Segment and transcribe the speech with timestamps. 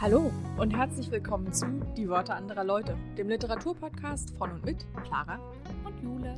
[0.00, 5.38] Hallo und herzlich willkommen zu Die Worte anderer Leute, dem Literaturpodcast von und mit Clara
[5.84, 6.34] und Jule.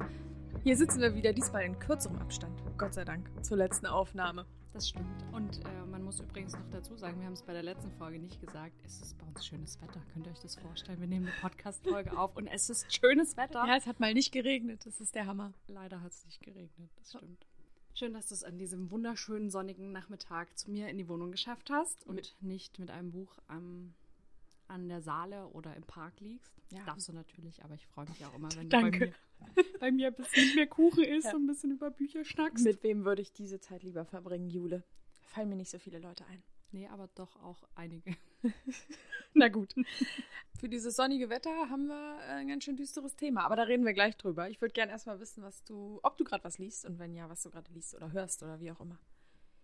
[0.65, 4.47] Hier sitzen wir wieder, diesmal in kürzerem Abstand, Gott sei Dank, zur letzten Aufnahme.
[4.73, 5.07] Das stimmt.
[5.31, 8.19] Und äh, man muss übrigens noch dazu sagen, wir haben es bei der letzten Folge
[8.19, 10.01] nicht gesagt, es ist bei uns schönes Wetter.
[10.13, 10.99] Könnt ihr euch das vorstellen?
[10.99, 13.65] Wir nehmen eine Podcast-Folge auf und es ist schönes Wetter.
[13.65, 15.53] Ja, es hat mal nicht geregnet, das ist der Hammer.
[15.69, 17.47] Leider hat es nicht geregnet, das stimmt.
[17.95, 21.69] Schön, dass du es an diesem wunderschönen sonnigen Nachmittag zu mir in die Wohnung geschafft
[21.71, 23.93] hast und nicht mit einem Buch am,
[24.67, 26.55] an der Saale oder im Park liegst.
[26.71, 26.83] Ja.
[26.85, 29.15] Darfst du natürlich, aber ich freue mich auch immer, wenn du bei mir,
[29.79, 31.35] bei mir ein bisschen mehr Kuchen isst ja.
[31.35, 32.65] und ein bisschen über Bücher schnackst.
[32.65, 34.83] Mit wem würde ich diese Zeit lieber verbringen, Jule?
[35.27, 36.43] Fallen mir nicht so viele Leute ein.
[36.71, 38.17] Nee, aber doch auch einige.
[39.35, 39.75] Na gut.
[40.59, 43.95] Für dieses sonnige Wetter haben wir ein ganz schön düsteres Thema, aber da reden wir
[43.95, 44.49] gleich drüber.
[44.49, 47.29] Ich würde gerne erstmal wissen, was du, ob du gerade was liest und wenn ja,
[47.29, 48.99] was du gerade liest oder hörst oder wie auch immer.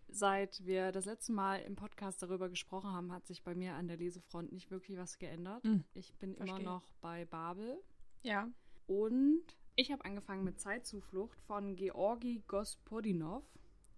[0.08, 3.88] Seit wir das letzte Mal im Podcast darüber gesprochen haben, hat sich bei mir an
[3.88, 5.62] der Lesefront nicht wirklich was geändert.
[5.64, 5.84] Mhm.
[5.92, 6.60] Ich bin Verstehe.
[6.60, 7.78] immer noch bei Babel.
[8.22, 8.48] Ja.
[8.86, 9.44] Und
[9.76, 13.44] ich habe angefangen mit Zeitzuflucht von Georgi Gospodinov.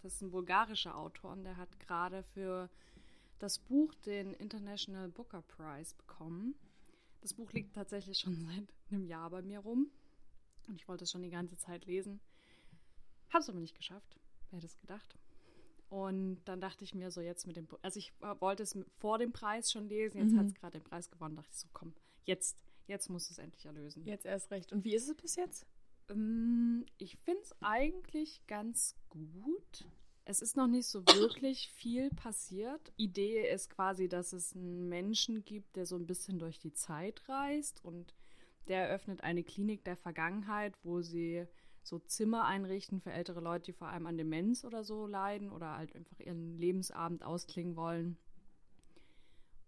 [0.03, 2.69] Das ist ein bulgarischer Autor und der hat gerade für
[3.41, 6.55] das Buch den International Booker Prize bekommen.
[7.21, 9.91] Das Buch liegt tatsächlich schon seit einem Jahr bei mir rum.
[10.69, 12.21] Und ich wollte es schon die ganze Zeit lesen.
[13.31, 14.21] Habe es aber nicht geschafft.
[14.51, 15.19] Wer hätte es gedacht?
[15.89, 19.33] Und dann dachte ich mir so jetzt mit dem, also ich wollte es vor dem
[19.33, 20.39] Preis schon lesen, jetzt mhm.
[20.39, 21.95] hat es gerade den Preis gewonnen, dachte ich so, komm,
[22.25, 24.05] jetzt, jetzt muss es endlich erlösen.
[24.05, 24.73] Jetzt erst recht.
[24.73, 25.67] Und wie ist es bis jetzt?
[26.09, 29.85] Ähm, ich finde es eigentlich ganz gut.
[30.31, 32.93] Es ist noch nicht so wirklich viel passiert.
[32.97, 37.29] Idee ist quasi, dass es einen Menschen gibt, der so ein bisschen durch die Zeit
[37.29, 38.15] reist und
[38.69, 41.47] der eröffnet eine Klinik der Vergangenheit, wo sie
[41.83, 45.77] so Zimmer einrichten für ältere Leute, die vor allem an Demenz oder so leiden oder
[45.77, 48.17] halt einfach ihren Lebensabend ausklingen wollen.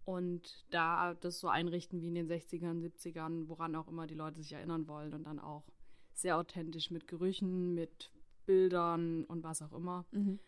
[0.05, 4.41] Und da das so einrichten wie in den 60ern, 70ern, woran auch immer die Leute
[4.41, 5.65] sich erinnern wollen und dann auch
[6.13, 8.13] sehr authentisch mit Gerüchen, mit
[8.45, 10.05] Bildern und was auch immer.
[10.11, 10.39] Mhm.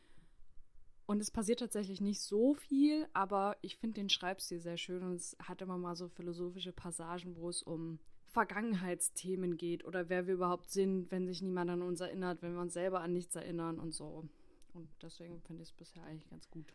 [1.08, 5.14] Und es passiert tatsächlich nicht so viel, aber ich finde den Schreibstil sehr schön und
[5.14, 10.34] es hat immer mal so philosophische Passagen, wo es um Vergangenheitsthemen geht oder wer wir
[10.34, 13.80] überhaupt sind, wenn sich niemand an uns erinnert, wenn wir uns selber an nichts erinnern
[13.80, 14.26] und so.
[14.74, 16.66] Und deswegen finde ich es bisher eigentlich ganz gut.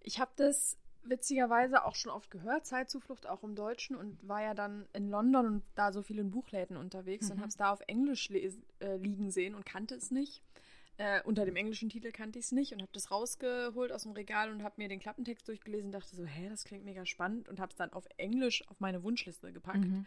[0.00, 4.54] Ich habe das witzigerweise auch schon oft gehört, Zeitzuflucht auch im Deutschen und war ja
[4.54, 7.32] dann in London und da so viel in Buchläden unterwegs mhm.
[7.32, 10.42] und habe es da auf Englisch äh, liegen sehen und kannte es nicht.
[11.00, 14.12] Äh, unter dem englischen Titel kannte ich es nicht und habe das rausgeholt aus dem
[14.12, 17.48] Regal und habe mir den Klappentext durchgelesen und dachte so, hä, das klingt mega spannend
[17.48, 19.78] und habe es dann auf Englisch auf meine Wunschliste gepackt.
[19.78, 20.04] Mhm.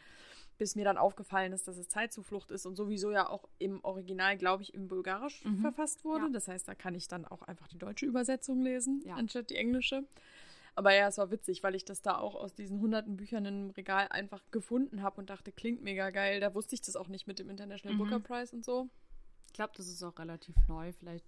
[0.59, 4.37] Bis mir dann aufgefallen ist, dass es Zeitzuflucht ist und sowieso ja auch im Original,
[4.37, 5.61] glaube ich, im Bulgarisch mhm.
[5.61, 6.25] verfasst wurde.
[6.25, 6.29] Ja.
[6.31, 9.15] Das heißt, da kann ich dann auch einfach die deutsche Übersetzung lesen, ja.
[9.15, 10.03] anstatt die englische.
[10.75, 13.69] Aber ja, es war witzig, weil ich das da auch aus diesen hunderten Büchern im
[13.71, 16.39] Regal einfach gefunden habe und dachte, klingt mega geil.
[16.39, 17.99] Da wusste ich das auch nicht mit dem International mhm.
[17.99, 18.91] Booker Prize und so.
[19.53, 21.27] Ich glaube, das ist auch relativ neu, vielleicht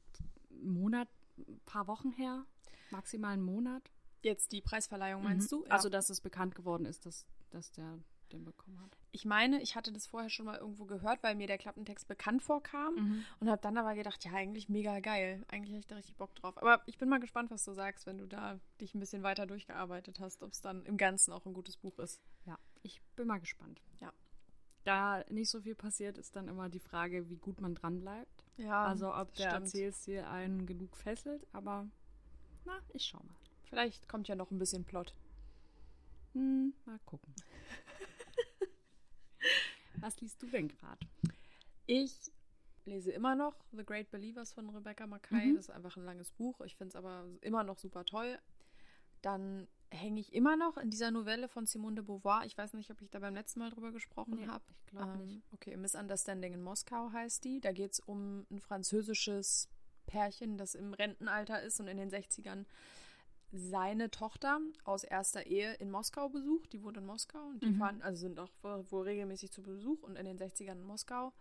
[0.50, 2.44] einen Monat, ein paar Wochen her,
[2.90, 3.92] maximal einen Monat.
[4.24, 5.58] Jetzt die Preisverleihung meinst mhm.
[5.58, 5.66] du?
[5.66, 5.74] Ja.
[5.74, 8.00] Also, dass es bekannt geworden ist, dass, dass der
[8.32, 8.98] den bekommen hat.
[9.12, 12.42] Ich meine, ich hatte das vorher schon mal irgendwo gehört, weil mir der Klappentext bekannt
[12.42, 13.26] vorkam mhm.
[13.40, 15.46] und habe dann aber gedacht, ja, eigentlich mega geil.
[15.48, 16.58] Eigentlich habe ich da richtig Bock drauf.
[16.58, 19.46] Aber ich bin mal gespannt, was du sagst, wenn du da dich ein bisschen weiter
[19.46, 22.20] durchgearbeitet hast, ob es dann im Ganzen auch ein gutes Buch ist.
[22.46, 23.84] Ja, ich bin mal gespannt.
[24.00, 24.12] Ja
[24.86, 28.46] da nicht so viel passiert, ist dann immer die Frage, wie gut man dran bleibt.
[28.58, 28.86] Ja.
[28.86, 31.88] Also ob der Erzählstil einen genug fesselt, aber
[32.66, 33.36] na, ich schau mal.
[33.64, 35.14] Vielleicht kommt ja noch ein bisschen Plot.
[36.34, 37.34] Hm, mal gucken.
[40.02, 41.00] Was liest du denn gerade?
[41.88, 42.32] Ich
[42.86, 45.48] lese immer noch The Great Believers von Rebecca Mackay.
[45.48, 45.56] Mhm.
[45.56, 46.62] Das ist einfach ein langes Buch.
[46.62, 48.38] Ich finde es aber immer noch super toll.
[49.22, 52.46] Dann hänge ich immer noch in dieser Novelle von Simone de Beauvoir.
[52.46, 54.64] Ich weiß nicht, ob ich da beim letzten Mal drüber gesprochen nee, habe.
[54.78, 55.54] Ich glaube ähm, nicht.
[55.54, 57.60] Okay, Misunderstanding in Moskau heißt die.
[57.60, 59.70] Da geht es um ein französisches
[60.06, 62.66] Pärchen, das im Rentenalter ist und in den 60ern
[63.52, 66.74] seine Tochter aus erster Ehe in Moskau besucht.
[66.74, 67.78] Die wohnt in Moskau und die mhm.
[67.78, 71.34] fahren, also sind auch wohl regelmäßig zu Besuch und in den 60ern in Moskau.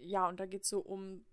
[0.00, 1.24] Ja, und da geht es so um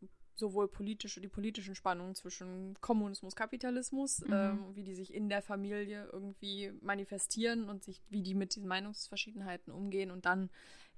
[0.41, 4.33] sowohl politische, die politischen Spannungen zwischen Kommunismus, Kapitalismus, mhm.
[4.33, 8.67] ähm, wie die sich in der Familie irgendwie manifestieren und sich, wie die mit diesen
[8.67, 10.49] Meinungsverschiedenheiten umgehen und dann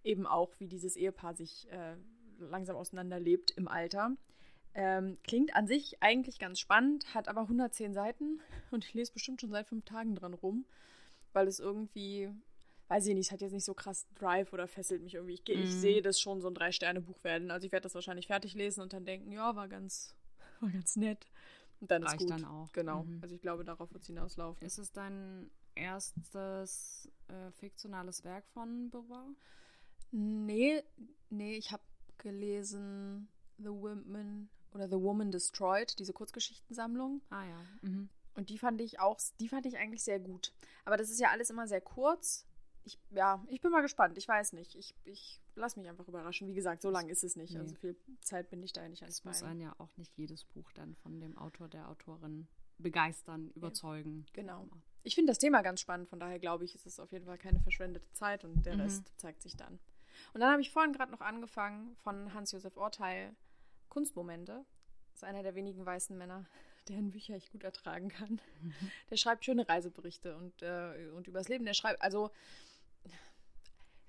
[0.04, 1.96] eben auch, wie dieses Ehepaar sich äh,
[2.40, 4.16] langsam auseinanderlebt im Alter.
[4.74, 8.42] Ähm, klingt an sich eigentlich ganz spannend, hat aber 110 Seiten
[8.72, 10.66] und ich lese bestimmt schon seit fünf Tagen dran rum,
[11.34, 12.32] weil es irgendwie
[12.94, 15.34] weiß ich nicht, es hat jetzt nicht so krass Drive oder fesselt mich irgendwie.
[15.34, 15.64] Ich, mhm.
[15.64, 17.50] ich sehe das schon so ein Drei-Sterne-Buch werden.
[17.50, 20.14] Also ich werde das wahrscheinlich fertig lesen und dann denken, ja, war ganz,
[20.60, 21.26] war ganz nett.
[21.80, 22.30] Und dann Reicht ist gut.
[22.30, 22.72] dann auch.
[22.72, 23.04] Genau.
[23.04, 23.20] Mhm.
[23.24, 24.66] Also ich glaube, darauf wird es hinauslaufen.
[24.66, 29.28] Ist es dein erstes äh, fiktionales Werk von Beauvoir?
[30.12, 30.84] Nee,
[31.32, 31.84] nee, ich habe
[32.20, 37.22] gelesen The Woman oder The Woman Destroyed, diese Kurzgeschichtensammlung.
[37.32, 37.58] Ah ja.
[37.82, 38.10] Mhm.
[38.36, 40.54] Und die fand ich auch, die fand ich eigentlich sehr gut.
[40.86, 42.46] Aber das ist ja alles immer sehr kurz.
[42.86, 44.18] Ich, ja, ich bin mal gespannt.
[44.18, 44.76] Ich weiß nicht.
[44.76, 46.48] Ich, ich lass mich einfach überraschen.
[46.48, 47.54] Wie gesagt, so lang ist es nicht.
[47.54, 47.60] Nee.
[47.60, 50.18] Also viel Zeit bin ich da ja nicht ans Es muss einen ja auch nicht
[50.18, 52.48] jedes Buch dann von dem Autor, der Autorin
[52.78, 54.26] begeistern, überzeugen.
[54.34, 54.68] Genau.
[55.04, 57.38] Ich finde das Thema ganz spannend, von daher glaube ich, ist es auf jeden Fall
[57.38, 58.82] keine verschwendete Zeit und der Mhm.
[58.82, 59.80] Rest zeigt sich dann.
[60.34, 63.36] Und dann habe ich vorhin gerade noch angefangen von Hans-Josef Orteil
[63.90, 64.66] Kunstmomente.
[65.12, 66.46] Das ist einer der wenigen weißen Männer,
[66.90, 68.42] deren Bücher ich gut ertragen kann.
[69.10, 71.66] Der schreibt schöne Reiseberichte und, äh, und übers Leben.
[71.66, 72.32] Der schreibt, also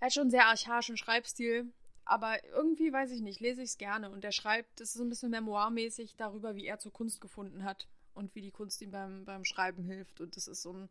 [0.05, 1.73] er hat schon einen sehr archaischen Schreibstil,
[2.05, 4.11] aber irgendwie, weiß ich nicht, lese ich es gerne.
[4.11, 7.65] Und er schreibt, das ist so ein bisschen memoirmäßig darüber, wie er zur Kunst gefunden
[7.65, 10.21] hat und wie die Kunst ihm beim, beim Schreiben hilft.
[10.21, 10.91] Und das ist so ein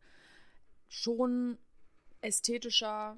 [0.88, 1.58] schon
[2.22, 3.16] ästhetischer,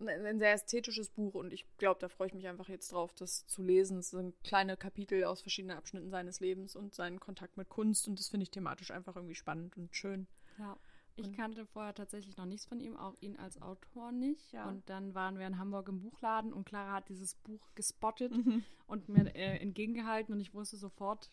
[0.00, 1.34] ein sehr ästhetisches Buch.
[1.34, 4.00] Und ich glaube, da freue ich mich einfach jetzt drauf, das zu lesen.
[4.00, 8.06] Es sind kleine Kapitel aus verschiedenen Abschnitten seines Lebens und seinen Kontakt mit Kunst.
[8.06, 10.26] Und das finde ich thematisch einfach irgendwie spannend und schön.
[10.58, 10.76] Ja.
[11.16, 14.52] Ich kannte vorher tatsächlich noch nichts von ihm, auch ihn als Autor nicht.
[14.52, 14.68] Ja.
[14.68, 18.62] Und dann waren wir in Hamburg im Buchladen und Clara hat dieses Buch gespottet Mhm.
[18.86, 21.30] und mir äh, entgegengehalten und ich wusste sofort,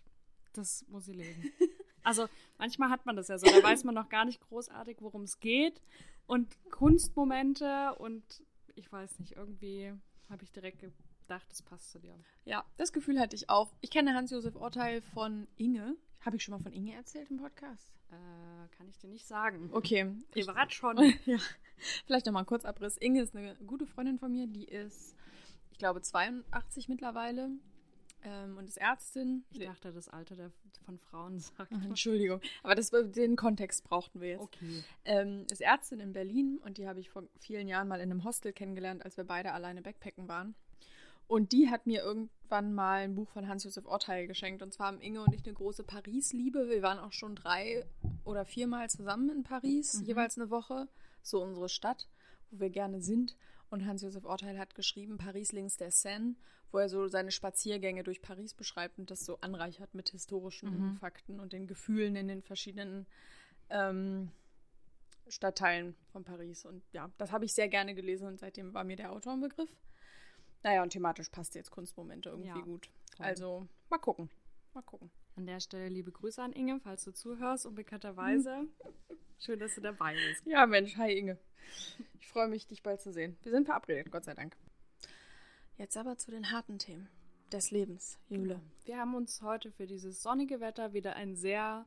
[0.54, 1.44] das muss sie lesen.
[2.06, 2.28] Also
[2.58, 5.40] manchmal hat man das ja so, da weiß man noch gar nicht großartig, worum es
[5.40, 5.82] geht.
[6.26, 8.44] Und Kunstmomente und
[8.76, 9.94] ich weiß nicht, irgendwie
[10.30, 12.16] habe ich direkt gedacht, das passt zu dir.
[12.44, 13.74] Ja, das Gefühl hatte ich auch.
[13.82, 15.96] Ich kenne Hans-Josef Orteil von Inge.
[16.22, 17.90] Habe ich schon mal von Inge erzählt im Podcast?
[18.14, 19.70] Äh, kann ich dir nicht sagen.
[19.72, 20.14] Okay.
[20.34, 20.98] Ich, Privat schon.
[21.26, 21.38] ja.
[22.06, 22.98] Vielleicht nochmal ein Kurzabriss.
[22.98, 24.48] Inge ist eine gute Freundin von mir.
[24.48, 25.16] Die ist,
[25.72, 27.50] ich glaube, 82 mittlerweile
[28.24, 29.44] ähm, und ist Ärztin.
[29.52, 30.52] Ich dachte, das Alter der,
[30.86, 31.74] von Frauen sagt.
[31.76, 32.42] Ach, Entschuldigung.
[32.64, 34.42] Aber das, den Kontext brauchten wir jetzt.
[34.42, 34.84] Okay.
[35.06, 38.24] Ähm, ist Ärztin in Berlin und die habe ich vor vielen Jahren mal in einem
[38.24, 40.56] Hostel kennengelernt, als wir beide alleine Backpacken waren.
[41.28, 44.62] Und die hat mir irgendwann mal ein Buch von Hans-Josef Orteil geschenkt.
[44.62, 46.70] Und zwar haben Inge und ich eine große Paris-Liebe.
[46.70, 47.86] Wir waren auch schon drei
[48.24, 50.06] oder viermal zusammen in Paris, Mhm.
[50.06, 50.88] jeweils eine Woche.
[51.22, 52.08] So unsere Stadt,
[52.52, 53.36] wo wir gerne sind.
[53.70, 56.36] Und Hans-Josef Orteil hat geschrieben, Paris links der Seine,
[56.72, 60.98] wo er so seine Spaziergänge durch Paris beschreibt und das so anreichert mit historischen Mhm.
[60.98, 63.08] Fakten und den Gefühlen in den verschiedenen
[63.70, 64.30] ähm,
[65.28, 66.66] Stadtteilen von Paris.
[66.66, 69.42] Und ja, das habe ich sehr gerne gelesen und seitdem war mir der Autor ein
[69.42, 69.70] Begriff.
[70.64, 72.90] Naja, und thematisch passt jetzt Kunstmomente irgendwie Ja, gut.
[73.16, 73.26] toll.
[73.26, 74.30] Also, mal gucken.
[74.74, 75.12] Mal gucken.
[75.36, 78.68] An der Stelle liebe Grüße an Inge, falls du zuhörst, unbekannterweise.
[79.40, 80.46] Schön, dass du dabei bist.
[80.46, 81.38] Ja, Mensch, hi Inge.
[82.20, 83.38] Ich freue mich, dich bald zu sehen.
[83.44, 84.56] Wir sind verabredet, Gott sei Dank.
[85.78, 87.10] Jetzt aber zu den harten Themen
[87.52, 88.62] des Lebens, Jule.
[88.86, 91.86] Wir haben uns heute für dieses sonnige Wetter wieder ein sehr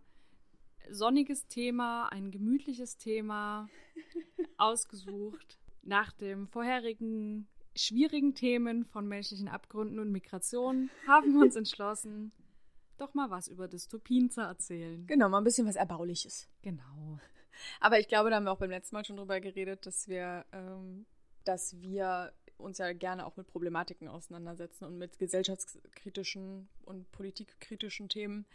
[0.90, 3.68] sonniges Thema, ein gemütliches Thema
[4.58, 5.58] ausgesucht.
[5.82, 12.32] Nach dem vorherigen schwierigen Themen von menschlichen Abgründen und Migration haben wir uns entschlossen,
[12.98, 15.06] doch mal was über Dystopien zu erzählen.
[15.06, 16.48] Genau, mal ein bisschen was Erbauliches.
[16.62, 17.18] Genau.
[17.80, 20.44] Aber ich glaube, da haben wir auch beim letzten Mal schon drüber geredet, dass wir,
[20.52, 21.06] ähm,
[21.44, 28.46] dass wir uns ja gerne auch mit Problematiken auseinandersetzen und mit gesellschaftskritischen und politikkritischen Themen.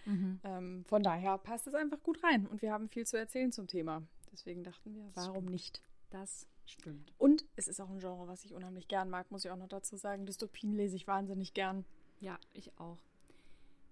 [0.43, 3.67] Ähm, von daher passt es einfach gut rein und wir haben viel zu erzählen zum
[3.67, 4.01] Thema.
[4.31, 5.83] Deswegen dachten wir, warum nicht?
[6.09, 7.13] Das stimmt.
[7.17, 9.67] Und es ist auch ein Genre, was ich unheimlich gern mag, muss ich auch noch
[9.69, 10.25] dazu sagen.
[10.25, 11.85] Dystopien lese ich wahnsinnig gern.
[12.19, 12.97] Ja, ich auch.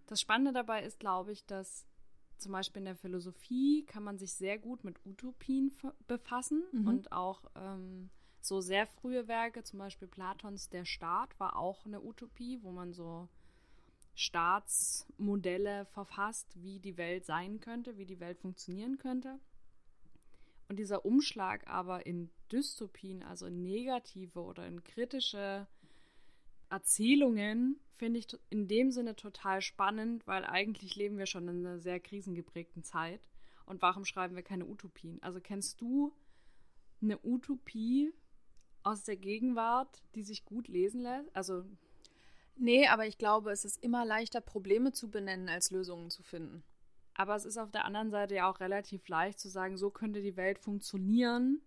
[0.07, 1.85] Das Spannende dabei ist, glaube ich, dass
[2.37, 6.87] zum Beispiel in der Philosophie kann man sich sehr gut mit Utopien fa- befassen Mhm.
[6.87, 8.09] und auch ähm,
[8.41, 12.93] so sehr frühe Werke, zum Beispiel Platons Der Staat war auch eine Utopie, wo man
[12.93, 13.27] so
[14.15, 19.39] Staatsmodelle verfasst, wie die Welt sein könnte, wie die Welt funktionieren könnte.
[20.69, 25.67] Und dieser Umschlag aber in Dystopien, also in negative oder in kritische
[26.69, 31.79] Erzählungen, finde ich in dem Sinne total spannend, weil eigentlich leben wir schon in einer
[31.79, 33.27] sehr krisengeprägten Zeit.
[33.65, 35.21] Und warum schreiben wir keine Utopien?
[35.21, 36.13] Also kennst du
[37.01, 38.13] eine Utopie
[38.83, 41.35] aus der Gegenwart, die sich gut lesen lässt?
[41.35, 41.65] Also
[42.61, 46.61] Nee, aber ich glaube, es ist immer leichter, Probleme zu benennen, als Lösungen zu finden.
[47.19, 50.21] Aber es ist auf der anderen Seite ja auch relativ leicht zu sagen, so könnte
[50.21, 51.61] die Welt funktionieren,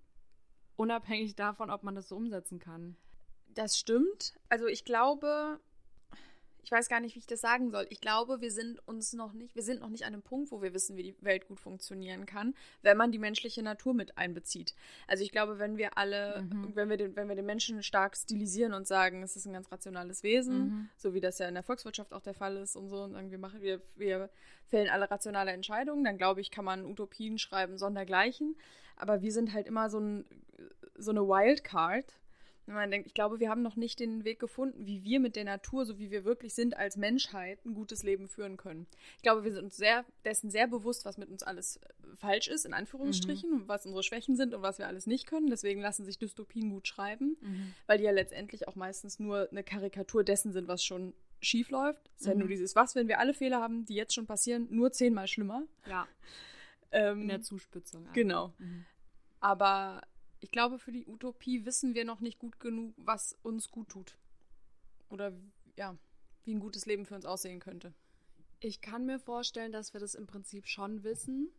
[0.76, 2.96] unabhängig davon, ob man das so umsetzen kann.
[3.48, 4.32] Das stimmt.
[4.48, 5.60] Also ich glaube,
[6.64, 7.86] ich weiß gar nicht, wie ich das sagen soll.
[7.90, 10.62] Ich glaube, wir sind uns noch nicht, wir sind noch nicht an einem Punkt, wo
[10.62, 14.74] wir wissen, wie die Welt gut funktionieren kann, wenn man die menschliche Natur mit einbezieht.
[15.08, 16.70] Also ich glaube, wenn wir alle, Mhm.
[16.76, 19.70] wenn wir den, wenn wir den Menschen stark stilisieren und sagen, es ist ein ganz
[19.72, 20.88] rationales Wesen, Mhm.
[20.96, 23.30] so wie das ja in der Volkswirtschaft auch der Fall ist und so, und sagen,
[23.30, 24.30] wir machen, wir, wir
[24.66, 28.56] fällen alle rationale Entscheidungen, dann glaube ich, kann man Utopien schreiben, sondergleichen.
[28.96, 30.24] Aber wir sind halt immer so, ein,
[30.96, 32.04] so eine Wildcard.
[32.66, 35.34] Wenn man denkt, ich glaube, wir haben noch nicht den Weg gefunden, wie wir mit
[35.34, 38.86] der Natur, so wie wir wirklich sind als Menschheit, ein gutes Leben führen können.
[39.16, 42.46] Ich glaube, wir sind uns sehr, dessen sehr bewusst, was mit uns alles äh, falsch
[42.48, 45.48] ist, in Anführungsstrichen, und was unsere Schwächen sind und was wir alles nicht können.
[45.50, 47.36] Deswegen lassen sich Dystopien gut schreiben,
[47.86, 52.08] weil die ja letztendlich auch meistens nur eine Karikatur dessen sind, was schon schief läuft.
[52.14, 52.38] Es ist ja Mhm.
[52.40, 55.64] nur dieses, was, wenn wir alle Fehler haben, die jetzt schon passieren, nur zehnmal schlimmer.
[55.88, 56.06] Ja,
[56.92, 58.06] Ähm, in der Zuspitzung.
[58.12, 58.52] genau.
[58.58, 58.84] Mhm.
[59.40, 60.02] Aber
[60.42, 64.18] ich glaube, für die Utopie wissen wir noch nicht gut genug, was uns gut tut.
[65.08, 65.32] Oder
[65.76, 65.96] ja,
[66.44, 67.94] wie ein gutes Leben für uns aussehen könnte.
[68.58, 71.52] Ich kann mir vorstellen, dass wir das im Prinzip schon wissen,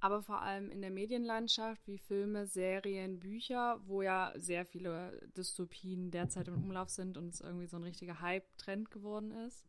[0.00, 6.10] aber vor allem in der Medienlandschaft wie Filme, Serien, Bücher, wo ja sehr viele Dystopien
[6.10, 9.62] derzeit im Umlauf sind und es irgendwie so ein richtiger Hype-Trend geworden ist,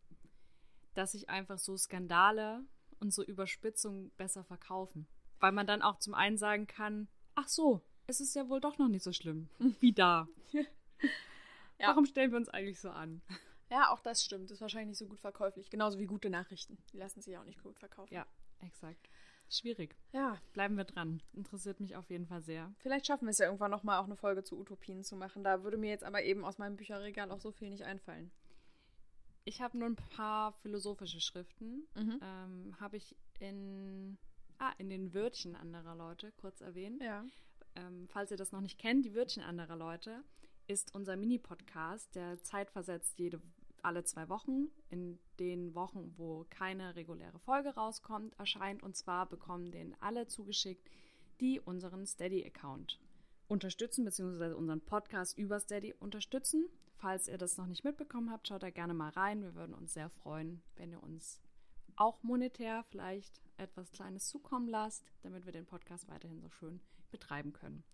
[0.93, 2.63] dass sich einfach so Skandale
[3.01, 5.05] und so Überspitzungen besser verkaufen.
[5.41, 8.77] Weil man dann auch zum einen sagen kann, ach so, es ist ja wohl doch
[8.77, 10.27] noch nicht so schlimm wie da.
[11.79, 11.87] Ja.
[11.89, 13.21] Warum stellen wir uns eigentlich so an?
[13.69, 14.45] Ja, auch das stimmt.
[14.45, 15.69] Das ist wahrscheinlich nicht so gut verkäuflich.
[15.71, 16.77] Genauso wie gute Nachrichten.
[16.93, 18.13] Die lassen sich auch nicht gut verkaufen.
[18.13, 18.25] Ja,
[18.61, 19.09] exakt.
[19.49, 19.95] Schwierig.
[20.13, 21.21] Ja, Bleiben wir dran.
[21.33, 22.73] Interessiert mich auf jeden Fall sehr.
[22.77, 25.43] vielleicht schaffen wir es ja irgendwann nochmal auch eine Folge zu Utopien zu machen.
[25.43, 28.31] Da würde mir jetzt aber eben aus meinem Bücherregal auch so viel nicht einfallen.
[29.43, 31.87] Ich habe nur ein paar philosophische Schriften.
[31.95, 32.19] Mhm.
[32.21, 34.17] Ähm, habe ich in,
[34.59, 37.01] ah, in den Wörtchen anderer Leute kurz erwähnt.
[37.01, 37.25] Ja.
[37.75, 40.23] Ähm, falls ihr das noch nicht kennt, die Wörtchen anderer Leute
[40.67, 43.41] ist unser Mini-Podcast, der zeitversetzt jede
[43.81, 48.81] alle zwei Wochen, in den Wochen, wo keine reguläre Folge rauskommt, erscheint.
[48.81, 50.89] Und zwar bekommen den alle zugeschickt,
[51.41, 52.99] die unseren Steady-Account
[53.47, 56.69] unterstützen, beziehungsweise unseren Podcast über Steady unterstützen.
[56.95, 59.43] Falls ihr das noch nicht mitbekommen habt, schaut da gerne mal rein.
[59.43, 61.41] Wir würden uns sehr freuen, wenn ihr uns
[61.97, 66.79] auch monetär vielleicht etwas Kleines zukommen lasst, damit wir den Podcast weiterhin so schön
[67.13, 67.85] betreiben können.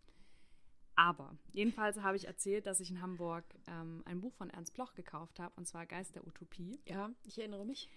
[0.95, 4.95] Aber jedenfalls habe ich erzählt, dass ich in Hamburg ähm, ein Buch von Ernst Bloch
[4.95, 6.81] gekauft habe, und zwar Geist der Utopie.
[6.87, 7.87] Ja, ich erinnere mich.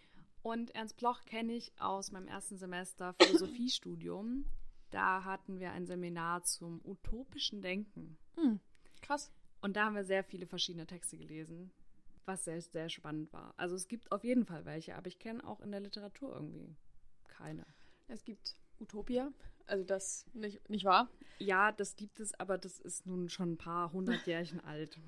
[0.42, 4.44] Und Ernst Bloch kenne ich aus meinem ersten Semester Philosophiestudium.
[4.90, 8.18] Da hatten wir ein Seminar zum utopischen Denken.
[8.36, 8.60] Hm,
[9.00, 9.32] krass.
[9.60, 11.72] Und da haben wir sehr viele verschiedene Texte gelesen,
[12.24, 13.52] was sehr, sehr spannend war.
[13.56, 16.76] Also es gibt auf jeden Fall welche, aber ich kenne auch in der Literatur irgendwie
[17.26, 17.66] keine.
[18.06, 19.32] Es gibt Utopia.
[19.72, 21.08] Also das nicht, nicht wahr?
[21.38, 25.00] Ja, das gibt es, aber das ist nun schon ein paar hundert Jährchen alt.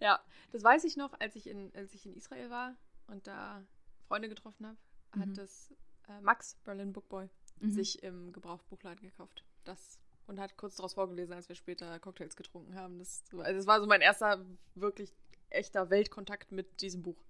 [0.00, 2.74] Ja, das weiß ich noch, als ich in, als ich in Israel war
[3.06, 3.64] und da
[4.08, 4.76] Freunde getroffen habe,
[5.20, 5.34] hat Mhm.
[5.34, 5.72] das
[6.08, 7.28] äh, Max, Berlin Bookboy,
[7.60, 7.70] Mhm.
[7.70, 9.44] sich im Gebrauchbuchladen gekauft.
[9.62, 12.98] Das und hat kurz daraus vorgelesen, als wir später Cocktails getrunken haben.
[12.98, 14.44] Das, also das war so mein erster
[14.74, 15.14] wirklich
[15.48, 17.22] echter Weltkontakt mit diesem Buch.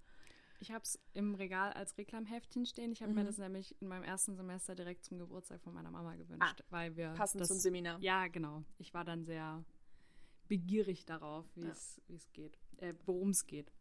[0.63, 2.93] Ich habe es im Regal als Reklamheftchen stehen.
[2.93, 3.25] Ich habe mir Mhm.
[3.25, 6.95] das nämlich in meinem ersten Semester direkt zum Geburtstag von meiner Mama gewünscht, Ah, weil
[6.95, 7.99] wir Passend das, zum Seminar.
[7.99, 8.63] Ja, genau.
[8.77, 9.65] Ich war dann sehr
[10.47, 11.71] begierig darauf, wie Ja.
[11.71, 13.73] es geht, äh, worum es geht.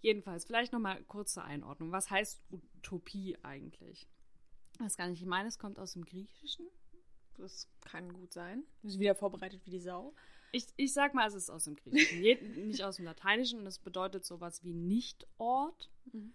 [0.00, 1.92] Jedenfalls, vielleicht nochmal kurze Einordnung.
[1.92, 4.08] Was heißt Utopie eigentlich?
[4.74, 6.66] Ich weiß gar nicht, ich meine, es kommt aus dem Griechischen.
[7.36, 8.64] Das kann gut sein.
[8.82, 10.12] Sind wieder vorbereitet wie die Sau.
[10.52, 13.60] Ich, ich sag mal, es ist aus dem Griechischen, nicht aus dem Lateinischen.
[13.60, 16.32] Und es bedeutet sowas wie Nicht-Ort, Mhm.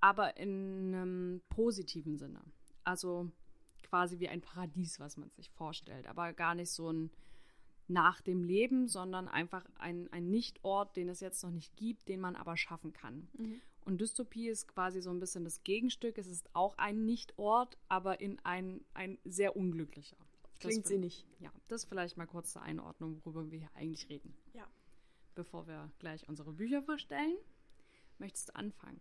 [0.00, 2.42] aber in einem positiven Sinne.
[2.84, 3.30] Also
[3.82, 6.06] quasi wie ein Paradies, was man sich vorstellt.
[6.06, 7.10] Aber gar nicht so ein
[7.86, 12.18] nach dem Leben, sondern einfach ein, ein Nicht-Ort, den es jetzt noch nicht gibt, den
[12.20, 13.28] man aber schaffen kann.
[13.36, 13.60] Mhm.
[13.84, 16.16] Und Dystopie ist quasi so ein bisschen das Gegenstück.
[16.16, 20.16] Es ist auch ein Nicht-Ort, aber in ein, ein sehr unglücklicher.
[20.64, 21.26] Das Klingt sinnig.
[21.40, 24.34] Ja, das vielleicht mal kurz zur Einordnung, worüber wir hier eigentlich reden.
[24.54, 24.66] Ja.
[25.34, 27.36] Bevor wir gleich unsere Bücher vorstellen,
[28.18, 28.98] möchtest du anfangen?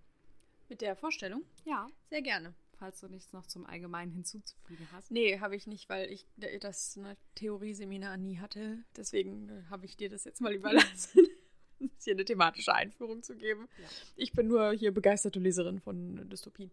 [0.68, 1.44] Mit der Vorstellung?
[1.64, 1.88] Ja.
[2.10, 2.54] Sehr gerne.
[2.80, 5.10] Falls du nichts noch zum Allgemeinen hinzuzufügen hast.
[5.10, 6.28] Nee, habe ich nicht, weil ich
[6.60, 8.84] das ne, Theorieseminar nie hatte.
[8.98, 11.28] Deswegen äh, habe ich dir das jetzt mal überlassen,
[12.04, 13.70] hier eine thematische Einführung zu geben.
[13.78, 13.88] Ja.
[14.18, 16.72] Ich bin nur hier begeisterte Leserin von Dystopien.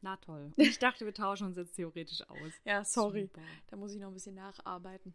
[0.00, 0.52] Na toll.
[0.56, 2.52] Und ich dachte, wir tauschen uns jetzt theoretisch aus.
[2.64, 3.22] Ja, sorry.
[3.22, 3.40] Super.
[3.68, 5.14] Da muss ich noch ein bisschen nacharbeiten.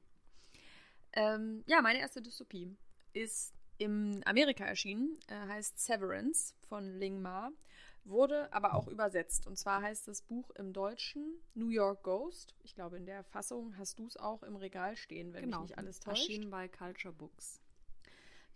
[1.13, 2.75] Ähm, ja, meine erste Dystopie
[3.13, 7.51] ist in Amerika erschienen, äh, heißt Severance von Ling Ma,
[8.03, 9.47] wurde aber auch übersetzt.
[9.47, 12.53] Und zwar heißt das Buch im Deutschen New York Ghost.
[12.63, 15.61] Ich glaube, in der Fassung hast du es auch im Regal stehen, wenn Genau.
[15.61, 16.27] mich nicht alles täuscht.
[16.27, 17.61] Erschienen bei Culture Books.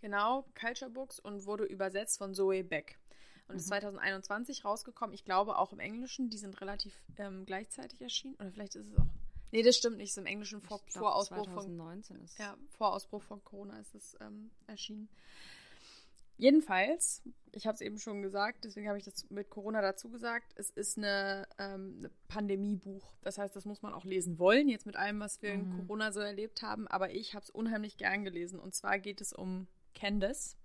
[0.00, 2.98] Genau, Culture Books und wurde übersetzt von Zoe Beck.
[3.48, 5.14] Und ist 2021 rausgekommen.
[5.14, 8.34] Ich glaube auch im Englischen, die sind relativ ähm, gleichzeitig erschienen.
[8.36, 9.06] Oder vielleicht ist es auch.
[9.50, 10.10] Nee, das stimmt nicht.
[10.10, 12.24] Ist im Englischen vor, glaub, vor Ausbruch 2019 von.
[12.24, 15.08] ist Ja, vor Ausbruch von Corona ist es ähm, erschienen.
[16.36, 20.52] Jedenfalls, ich habe es eben schon gesagt, deswegen habe ich das mit Corona dazu gesagt,
[20.54, 23.10] es ist eine, ähm, eine Pandemiebuch.
[23.22, 25.78] Das heißt, das muss man auch lesen wollen, jetzt mit allem, was wir in Mhm.
[25.80, 26.86] Corona so erlebt haben.
[26.86, 28.60] Aber ich habe es unheimlich gern gelesen.
[28.60, 30.56] Und zwar geht es um Candace.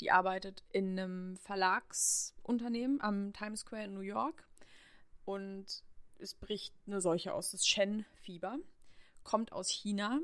[0.00, 4.46] Die arbeitet in einem Verlagsunternehmen am Times Square in New York.
[5.24, 5.82] Und
[6.18, 8.58] es bricht eine Seuche aus, das Shen-Fieber.
[9.22, 10.20] Kommt aus China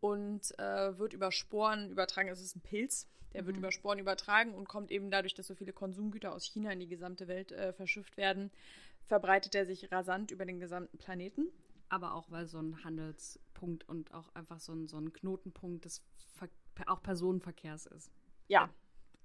[0.00, 2.28] und äh, wird über Sporen übertragen.
[2.28, 3.62] Es ist ein Pilz, der wird Mhm.
[3.62, 6.88] über Sporen übertragen und kommt eben dadurch, dass so viele Konsumgüter aus China in die
[6.88, 8.50] gesamte Welt äh, verschifft werden,
[9.06, 11.48] verbreitet er sich rasant über den gesamten Planeten.
[11.88, 16.02] Aber auch weil so ein Handelspunkt und auch einfach so ein, so ein Knotenpunkt des
[16.36, 16.48] Ver
[16.86, 18.12] auch Personenverkehrs ist.
[18.46, 18.70] Ja,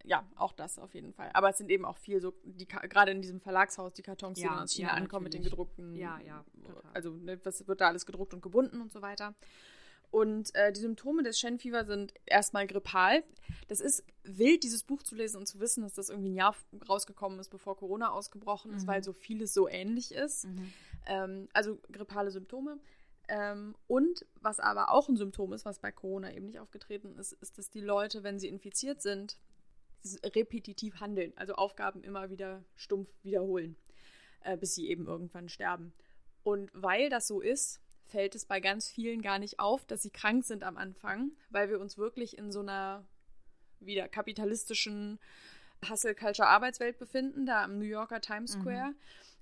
[0.05, 1.29] ja, auch das auf jeden Fall.
[1.33, 4.43] Aber es sind eben auch viel so, die gerade in diesem Verlagshaus, die Kartons, die
[4.43, 5.95] Ja, dann aus China ja, ankommen mit den gedruckten.
[5.95, 6.91] Ja, ja, total.
[6.93, 9.33] Also, ne, was wird da alles gedruckt und gebunden und so weiter.
[10.11, 13.23] Und äh, die Symptome des Shen-Fieber sind erstmal grippal.
[13.67, 16.55] Das ist wild, dieses Buch zu lesen und zu wissen, dass das irgendwie ein Jahr
[16.87, 18.87] rausgekommen ist, bevor Corona ausgebrochen ist, Mhm.
[18.87, 20.47] weil so vieles so ähnlich ist.
[21.07, 22.79] Ähm, also grippale Symptome.
[23.27, 27.33] Ähm, und was aber auch ein Symptom ist, was bei Corona eben nicht aufgetreten ist,
[27.33, 29.37] ist, dass die Leute, wenn sie infiziert sind,
[30.23, 33.75] repetitiv handeln, also Aufgaben immer wieder stumpf wiederholen,
[34.41, 35.93] äh, bis sie eben irgendwann sterben.
[36.43, 40.11] Und weil das so ist, fällt es bei ganz vielen gar nicht auf, dass sie
[40.11, 43.03] krank sind am Anfang, weil wir uns wirklich in so einer
[43.79, 45.19] wieder kapitalistischen
[45.89, 48.93] Hustle-Culture-Arbeitswelt befinden, da am New Yorker Times Square.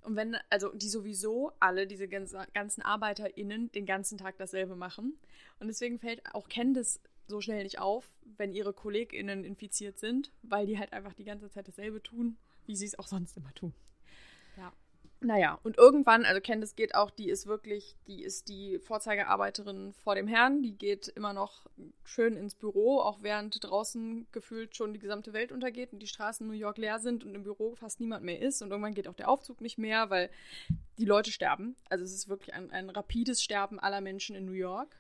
[0.02, 5.18] Und wenn, also die sowieso alle, diese ganze- ganzen ArbeiterInnen, den ganzen Tag dasselbe machen.
[5.60, 10.66] Und deswegen fällt auch Candice so schnell nicht auf, wenn ihre KollegInnen infiziert sind, weil
[10.66, 13.74] die halt einfach die ganze Zeit dasselbe tun, wie sie es auch sonst immer tun.
[14.58, 14.72] Ja.
[15.24, 20.16] Naja, und irgendwann, also Candice geht auch, die ist wirklich, die ist die Vorzeigearbeiterin vor
[20.16, 21.66] dem Herrn, die geht immer noch
[22.04, 26.46] schön ins Büro, auch während draußen gefühlt schon die gesamte Welt untergeht und die Straßen
[26.46, 29.08] in New York leer sind und im Büro fast niemand mehr ist und irgendwann geht
[29.08, 30.30] auch der Aufzug nicht mehr, weil
[30.98, 31.78] die Leute sterben.
[31.90, 34.98] Also es ist wirklich ein, ein rapides Sterben aller Menschen in New York.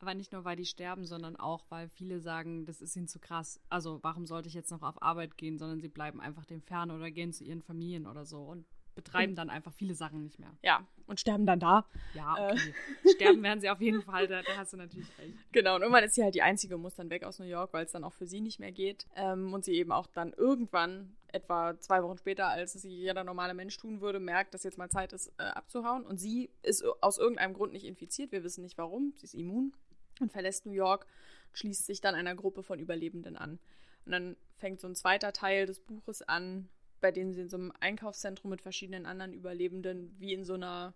[0.00, 3.18] Aber nicht nur, weil die sterben, sondern auch, weil viele sagen, das ist ihnen zu
[3.18, 3.60] krass.
[3.68, 6.90] Also warum sollte ich jetzt noch auf Arbeit gehen, sondern sie bleiben einfach dem fern
[6.90, 10.52] oder gehen zu ihren Familien oder so und betreiben dann einfach viele Sachen nicht mehr.
[10.62, 11.84] Ja, und sterben dann da.
[12.14, 12.52] Ja, Äh.
[12.52, 12.74] okay.
[13.16, 15.34] Sterben werden sie auf jeden Fall, da, da hast du natürlich recht.
[15.50, 17.84] Genau, und irgendwann ist sie halt die Einzige, muss dann weg aus New York, weil
[17.86, 19.08] es dann auch für sie nicht mehr geht.
[19.16, 23.54] Ähm, und sie eben auch dann irgendwann, etwa zwei Wochen später, als es jeder normale
[23.54, 26.04] Mensch tun würde, merkt, dass jetzt mal Zeit ist, äh, abzuhauen.
[26.06, 28.32] Und sie ist aus irgendeinem Grund nicht infiziert.
[28.32, 29.12] Wir wissen nicht warum.
[29.16, 29.72] Sie ist immun
[30.20, 31.06] und verlässt New York,
[31.52, 33.58] schließt sich dann einer Gruppe von Überlebenden an.
[34.06, 36.68] Und dann fängt so ein zweiter Teil des Buches an,
[37.00, 40.94] bei dem sie in so einem Einkaufszentrum mit verschiedenen anderen Überlebenden wie in so einer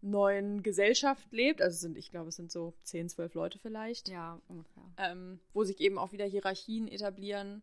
[0.00, 1.60] neuen Gesellschaft lebt.
[1.62, 4.84] Also es sind, ich glaube, es sind so 10, 12 Leute vielleicht Ja, ungefähr.
[4.98, 7.62] ähm, wo sich eben auch wieder Hierarchien etablieren.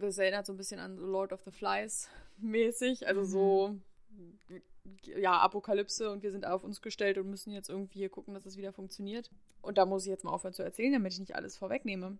[0.00, 3.76] Das erinnert so ein bisschen an Lord of the Flies mäßig, also so
[5.02, 8.46] ja, Apokalypse und wir sind auf uns gestellt und müssen jetzt irgendwie hier gucken, dass
[8.46, 9.30] es wieder funktioniert.
[9.62, 12.18] Und da muss ich jetzt mal aufhören zu erzählen, damit ich nicht alles vorwegnehme.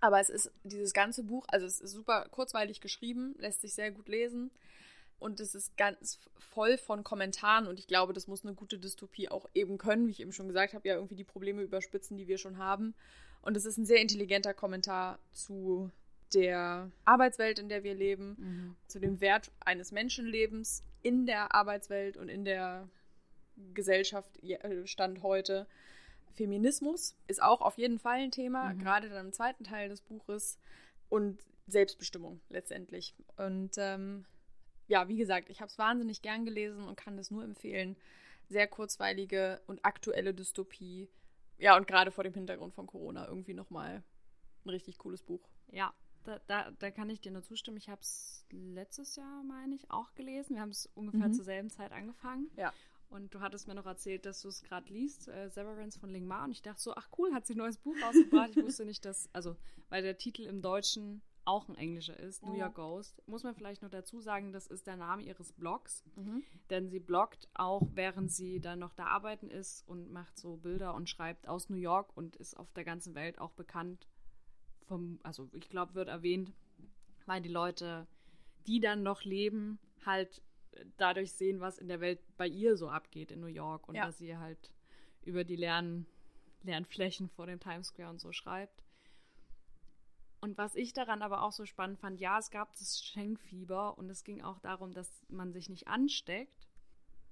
[0.00, 3.92] Aber es ist dieses ganze Buch, also es ist super kurzweilig geschrieben, lässt sich sehr
[3.92, 4.50] gut lesen
[5.20, 9.28] und es ist ganz voll von Kommentaren und ich glaube, das muss eine gute Dystopie
[9.28, 12.26] auch eben können, wie ich eben schon gesagt habe, ja irgendwie die Probleme überspitzen, die
[12.26, 12.94] wir schon haben.
[13.42, 15.90] Und es ist ein sehr intelligenter Kommentar zu
[16.34, 18.76] der Arbeitswelt, in der wir leben, Mhm.
[18.86, 22.88] zu dem Wert eines Menschenlebens in der Arbeitswelt und in der
[23.74, 25.66] Gesellschaft äh, Stand heute.
[26.34, 28.78] Feminismus ist auch auf jeden Fall ein Thema, Mhm.
[28.78, 30.58] gerade dann im zweiten Teil des Buches.
[31.08, 33.14] Und Selbstbestimmung letztendlich.
[33.36, 34.24] Und ähm,
[34.88, 37.96] ja, wie gesagt, ich habe es wahnsinnig gern gelesen und kann das nur empfehlen.
[38.48, 41.08] Sehr kurzweilige und aktuelle Dystopie.
[41.58, 44.02] Ja, und gerade vor dem Hintergrund von Corona irgendwie nochmal
[44.64, 45.46] ein richtig cooles Buch.
[45.70, 45.92] Ja,
[46.24, 47.76] da, da, da kann ich dir nur zustimmen.
[47.76, 50.54] Ich habe es letztes Jahr, meine ich, auch gelesen.
[50.54, 51.34] Wir haben es ungefähr Mhm.
[51.34, 52.50] zur selben Zeit angefangen.
[52.56, 52.72] Ja.
[53.10, 56.26] Und du hattest mir noch erzählt, dass du es gerade liest, äh, Severance von Ling
[56.26, 56.44] Ma.
[56.44, 58.56] Und ich dachte so, ach cool, hat sie ein neues Buch rausgebracht.
[58.56, 59.54] Ich wusste nicht, dass, also,
[59.90, 62.58] weil der Titel im Deutschen auch ein englischer ist, New Mhm.
[62.60, 63.20] York Ghost.
[63.26, 66.04] Muss man vielleicht noch dazu sagen, das ist der Name ihres Blogs.
[66.14, 66.42] Mhm.
[66.70, 70.94] Denn sie bloggt auch, während sie dann noch da arbeiten ist und macht so Bilder
[70.94, 74.06] und schreibt aus New York und ist auf der ganzen Welt auch bekannt
[74.92, 76.52] vom, also ich glaube, wird erwähnt,
[77.24, 78.06] weil die Leute,
[78.66, 80.42] die dann noch leben, halt
[80.98, 84.04] dadurch sehen, was in der Welt bei ihr so abgeht in New York und Ja.
[84.04, 84.74] dass sie halt
[85.22, 86.06] über die leeren,
[86.62, 88.84] leeren Flächen vor dem Times Square und so schreibt.
[90.42, 94.10] Und was ich daran aber auch so spannend fand, ja, es gab das Schenkfieber und
[94.10, 96.68] es ging auch darum, dass man sich nicht ansteckt.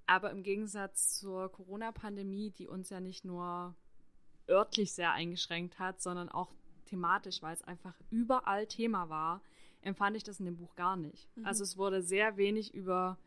[0.07, 3.75] Aber im Gegensatz zur Corona-Pandemie, die uns ja nicht nur
[4.49, 6.55] örtlich sehr eingeschränkt hat, sondern auch
[6.90, 9.40] thematisch, weil es einfach überall Thema war,
[9.83, 11.29] empfand ich das in dem Buch gar nicht.
[11.37, 11.46] Mhm.
[11.46, 13.18] Also es wurde sehr wenig über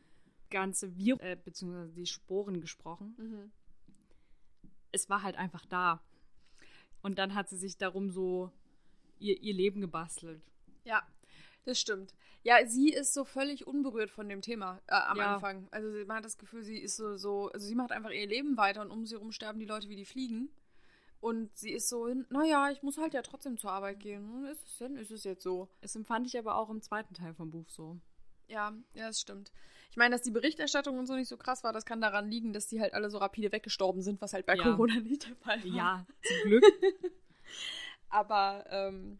[0.49, 1.91] ganze Virus äh, bzw.
[1.93, 3.15] die Sporen gesprochen.
[3.17, 3.51] Mhm.
[4.91, 6.01] Es war halt einfach da.
[7.01, 8.51] Und dann hat sie sich darum so
[9.19, 10.41] ihr, ihr Leben gebastelt.
[10.83, 11.01] Ja,
[11.65, 12.13] das stimmt.
[12.43, 15.35] Ja, sie ist so völlig unberührt von dem Thema äh, am ja.
[15.35, 15.67] Anfang.
[15.71, 18.57] Also man hat das Gefühl, sie ist so, so, also sie macht einfach ihr Leben
[18.57, 20.49] weiter und um sie herum sterben die Leute wie die Fliegen.
[21.23, 24.27] Und sie ist so, naja, ich muss halt ja trotzdem zur Arbeit gehen.
[24.27, 24.97] Hm, ist es denn?
[24.97, 25.69] Ist es jetzt so?
[25.79, 27.97] Das empfand ich aber auch im zweiten Teil vom Buch so.
[28.49, 29.53] Ja, ja, das stimmt.
[29.89, 32.51] Ich meine, dass die Berichterstattung und so nicht so krass war, das kann daran liegen,
[32.51, 34.63] dass die halt alle so rapide weggestorben sind, was halt bei ja.
[34.63, 35.71] Corona nicht der Fall war.
[35.71, 36.65] Ja, zum Glück.
[38.09, 39.17] aber, ähm,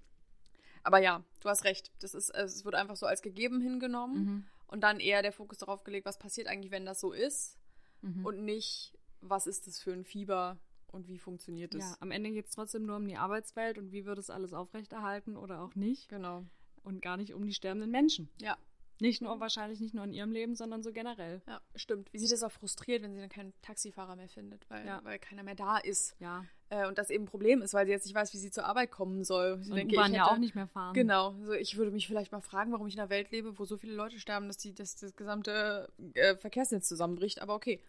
[0.83, 1.93] aber ja, du hast recht.
[2.01, 4.45] Das ist, es wird einfach so als gegeben hingenommen mhm.
[4.67, 7.57] und dann eher der Fokus darauf gelegt, was passiert eigentlich, wenn das so ist
[8.01, 8.25] mhm.
[8.25, 10.59] und nicht, was ist das für ein Fieber
[10.93, 11.83] und wie funktioniert es?
[11.83, 14.53] Ja, am Ende geht es trotzdem nur um die Arbeitswelt und wie wird es alles
[14.53, 16.09] aufrechterhalten oder auch nicht.
[16.09, 16.45] Genau.
[16.83, 18.29] Und gar nicht um die sterbenden Menschen.
[18.39, 18.57] Ja.
[18.99, 21.41] Nicht nur, wahrscheinlich nicht nur in ihrem Leben, sondern so generell.
[21.47, 22.13] Ja, stimmt.
[22.13, 25.01] Wie sie das auch frustriert, wenn sie dann keinen Taxifahrer mehr findet, weil, ja.
[25.03, 26.15] weil keiner mehr da ist.
[26.19, 26.45] Ja.
[26.69, 28.65] Äh, und das eben ein Problem ist, weil sie jetzt nicht weiß, wie sie zur
[28.65, 29.61] Arbeit kommen soll.
[29.63, 30.93] Sie und denke, U-Bahn ja auch nicht mehr fahren.
[30.93, 31.31] Genau.
[31.31, 33.77] Also ich würde mich vielleicht mal fragen, warum ich in einer Welt lebe, wo so
[33.77, 37.41] viele Leute sterben, dass, die, dass das gesamte äh, Verkehrsnetz zusammenbricht.
[37.41, 37.81] Aber okay.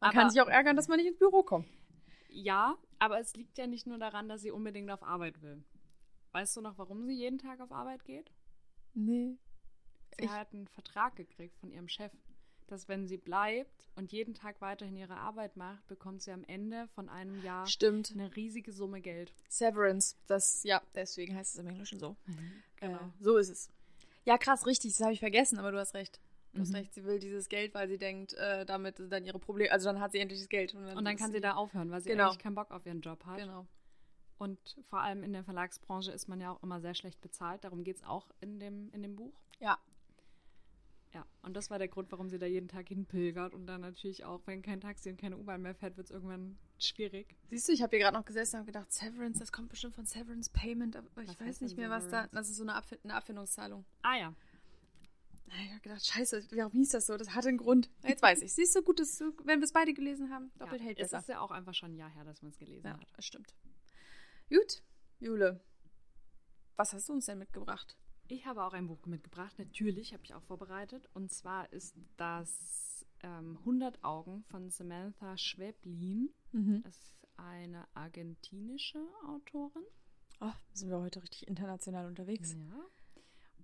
[0.00, 1.66] Man Aber kann sich auch ärgern, dass man nicht ins Büro kommt.
[2.32, 5.62] Ja, aber es liegt ja nicht nur daran, dass sie unbedingt auf Arbeit will.
[6.32, 8.30] Weißt du noch, warum sie jeden Tag auf Arbeit geht?
[8.94, 9.36] Nee.
[10.18, 12.12] Sie ich hat einen Vertrag gekriegt von ihrem Chef,
[12.66, 16.88] dass wenn sie bleibt und jeden Tag weiterhin ihre Arbeit macht, bekommt sie am Ende
[16.94, 18.12] von einem Jahr Stimmt.
[18.12, 19.32] eine riesige Summe Geld.
[19.48, 22.16] Severance, das, ja, deswegen heißt es im Englischen so.
[22.26, 22.98] Mhm, genau.
[22.98, 23.70] Äh, so ist es.
[24.24, 26.20] Ja, krass, richtig, das habe ich vergessen, aber du hast recht.
[26.52, 26.62] Du mhm.
[26.62, 29.70] hast recht, sie will dieses Geld, weil sie denkt, äh, damit sind dann ihre Probleme,
[29.70, 30.74] also dann hat sie endlich das Geld.
[30.74, 32.26] Und dann, und dann kann sie, da aufhören, weil sie genau.
[32.26, 33.38] eigentlich keinen Bock auf ihren Job hat.
[33.38, 33.66] Genau.
[34.38, 34.58] Und
[34.88, 37.62] vor allem in der Verlagsbranche ist man ja auch immer sehr schlecht bezahlt.
[37.62, 39.38] Darum geht es auch in dem, in dem Buch.
[39.58, 39.78] Ja.
[41.12, 43.52] Ja, und das war der Grund, warum sie da jeden Tag hinpilgert.
[43.52, 46.56] Und dann natürlich auch, wenn kein Taxi und keine U-Bahn mehr fährt, wird es irgendwann
[46.78, 47.36] schwierig.
[47.50, 50.06] Siehst du, ich habe hier gerade noch gesessen und gedacht, Severance, das kommt bestimmt von
[50.06, 50.96] Severance Payment.
[50.96, 52.28] Aber ich was weiß nicht mehr, was da.
[52.28, 53.84] Das ist so eine, Abf eine Abfindungszahlung.
[54.02, 54.34] Ah ja.
[55.52, 57.16] Ich habe gedacht, scheiße, warum hieß das so?
[57.16, 57.90] Das hatte einen Grund.
[58.06, 58.52] Jetzt weiß ich.
[58.52, 61.18] Siehst du, gut, dass, wenn wir es beide gelesen haben, doppelt ja, hält besser.
[61.18, 63.06] Es ist ja auch einfach schon ein Jahr her, dass man es gelesen ja, hat.
[63.14, 63.54] Das stimmt.
[64.48, 64.82] Gut,
[65.18, 65.60] Jule.
[66.76, 67.96] Was hast du uns denn mitgebracht?
[68.28, 69.58] Ich habe auch ein Buch mitgebracht.
[69.58, 71.08] Natürlich, habe ich auch vorbereitet.
[71.14, 76.30] Und zwar ist das ähm, 100 Augen von Samantha Schweblin.
[76.52, 76.82] Mhm.
[76.84, 79.84] Das ist eine argentinische Autorin.
[80.40, 82.54] Oh, sind wir heute richtig international unterwegs.
[82.54, 82.86] Ja.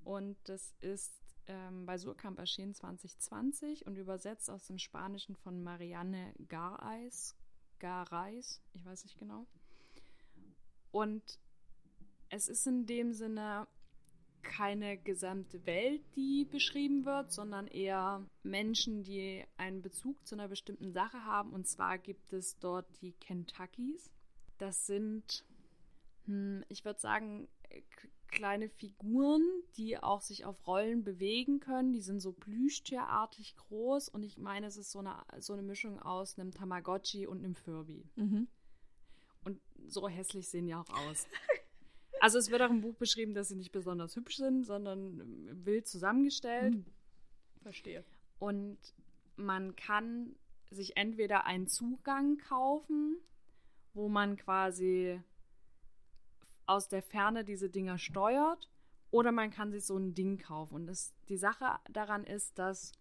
[0.05, 6.35] Und das ist ähm, bei Surkamp erschienen 2020 und übersetzt aus dem Spanischen von Marianne
[6.49, 7.37] Gareis.
[7.79, 9.47] Gareis, ich weiß nicht genau.
[10.91, 11.39] Und
[12.29, 13.67] es ist in dem Sinne
[14.43, 20.93] keine gesamte Welt, die beschrieben wird, sondern eher Menschen, die einen Bezug zu einer bestimmten
[20.93, 21.53] Sache haben.
[21.53, 24.11] Und zwar gibt es dort die Kentuckys.
[24.59, 25.45] Das sind,
[26.27, 27.49] hm, ich würde sagen,
[28.29, 29.43] kleine Figuren,
[29.77, 31.93] die auch sich auf Rollen bewegen können.
[31.93, 36.01] Die sind so plüschtierartig groß und ich meine, es ist so eine, so eine Mischung
[36.01, 38.05] aus einem Tamagotchi und einem Furby.
[38.17, 38.49] Mhm.
[39.45, 41.27] Und so hässlich sehen die auch aus.
[42.21, 45.87] also es wird auch im Buch beschrieben, dass sie nicht besonders hübsch sind, sondern wild
[45.87, 46.75] zusammengestellt.
[46.75, 46.87] Mhm.
[47.62, 48.05] Verstehe.
[48.39, 48.79] Und
[49.37, 50.37] man kann
[50.71, 53.19] sich entweder einen Zugang kaufen,
[53.95, 55.21] wo man quasi
[56.67, 58.71] aus der Ferne diese Dinger steuert
[59.11, 60.75] oder man kann sich so ein Ding kaufen.
[60.75, 62.93] Und das, die Sache daran ist, dass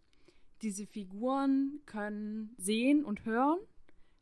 [0.61, 3.59] diese Figuren können sehen und hören,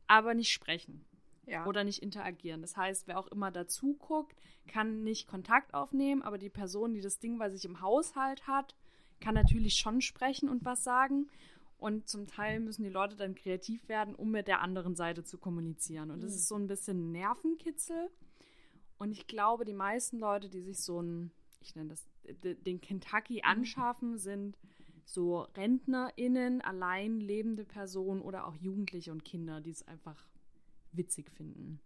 [0.06, 1.04] aber nicht sprechen.
[1.46, 1.66] Ja.
[1.66, 2.62] Oder nicht interagieren.
[2.62, 4.34] Das heißt, wer auch immer dazu guckt,
[4.66, 8.74] kann nicht Kontakt aufnehmen, aber die Person, die das Ding bei sich im Haushalt hat,
[9.20, 11.28] kann natürlich schon sprechen und was sagen.
[11.76, 15.36] Und zum Teil müssen die Leute dann kreativ werden, um mit der anderen Seite zu
[15.36, 16.10] kommunizieren.
[16.10, 16.36] Und das mhm.
[16.36, 18.10] ist so ein bisschen Nervenkitzel.
[18.98, 21.30] Und ich glaube, die meisten Leute, die sich so ein,
[21.60, 22.06] ich nenne das,
[22.42, 24.56] den Kentucky anschaffen, sind
[25.04, 30.26] so RentnerInnen, allein lebende Personen oder auch Jugendliche und Kinder, die es einfach
[30.92, 31.80] witzig finden.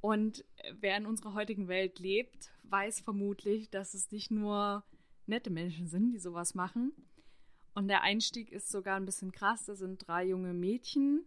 [0.00, 0.44] Und
[0.80, 4.84] wer in unserer heutigen Welt lebt, weiß vermutlich, dass es nicht nur
[5.26, 6.92] nette Menschen sind, die sowas machen.
[7.74, 9.64] Und der Einstieg ist sogar ein bisschen krass.
[9.64, 11.24] Da sind drei junge Mädchen,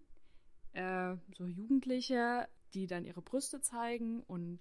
[0.74, 4.60] äh, so Jugendliche, die dann ihre Brüste zeigen und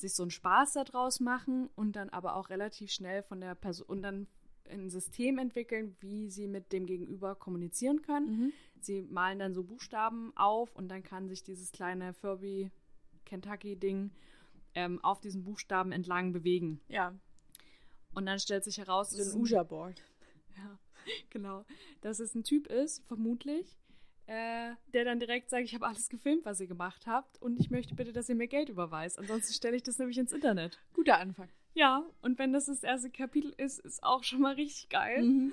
[0.00, 3.86] sich so einen Spaß daraus machen und dann aber auch relativ schnell von der Person
[3.88, 4.26] und dann
[4.70, 8.26] ein System entwickeln, wie sie mit dem Gegenüber kommunizieren können.
[8.26, 8.52] Mhm.
[8.80, 12.70] Sie malen dann so Buchstaben auf und dann kann sich dieses kleine Furby
[13.24, 14.12] Kentucky-Ding
[14.74, 16.80] ähm, auf diesen Buchstaben entlang bewegen.
[16.88, 17.14] Ja,
[18.14, 20.02] Und dann stellt sich heraus, so ein Uja-Board.
[20.56, 20.78] ja,
[21.30, 21.64] genau.
[22.00, 23.79] Dass es ein Typ ist, vermutlich,
[24.26, 27.70] äh, der dann direkt sagt, ich habe alles gefilmt, was ihr gemacht habt und ich
[27.70, 29.18] möchte bitte, dass ihr mir Geld überweist.
[29.18, 30.78] Ansonsten stelle ich das nämlich ins Internet.
[30.92, 31.48] Guter Anfang.
[31.74, 35.22] Ja, und wenn das das erste Kapitel ist, ist auch schon mal richtig geil.
[35.22, 35.52] Mhm.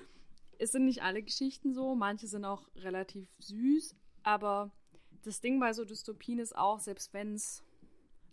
[0.60, 4.71] Es sind nicht alle Geschichten so, manche sind auch relativ süß, aber
[5.23, 7.63] das Ding bei so Dystopien ist auch, selbst wenn es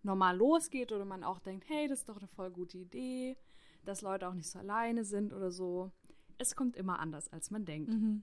[0.03, 3.37] normal losgeht oder man auch denkt, hey, das ist doch eine voll gute Idee,
[3.85, 5.91] dass Leute auch nicht so alleine sind oder so,
[6.39, 7.91] es kommt immer anders, als man denkt.
[7.93, 8.23] Mhm.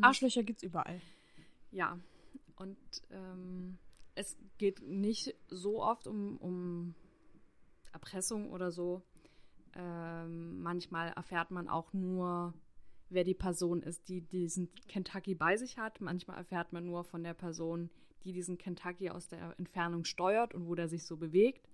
[0.00, 1.00] Arschlöcher gibt's überall.
[1.72, 1.98] Ja,
[2.56, 2.78] und
[3.10, 3.78] ähm,
[4.14, 6.94] es geht nicht so oft um, um
[7.92, 9.02] Erpressung oder so.
[9.74, 12.54] Ähm, manchmal erfährt man auch nur,
[13.08, 16.00] wer die Person ist, die diesen Kentucky bei sich hat.
[16.00, 17.90] Manchmal erfährt man nur von der Person,
[18.24, 21.68] die diesen Kentucky aus der Entfernung steuert und wo der sich so bewegt.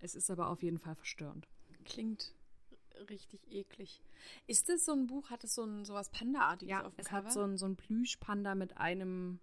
[0.00, 1.46] Es ist aber auf jeden Fall verstörend.
[1.84, 2.34] Klingt
[3.08, 4.00] richtig eklig.
[4.46, 7.06] Ist das so ein Buch, hat es so ein sowas Panda-artiges Ja, auf dem es
[7.08, 7.24] Cover?
[7.24, 9.40] hat so ein, so ein Plüschpanda mit einem,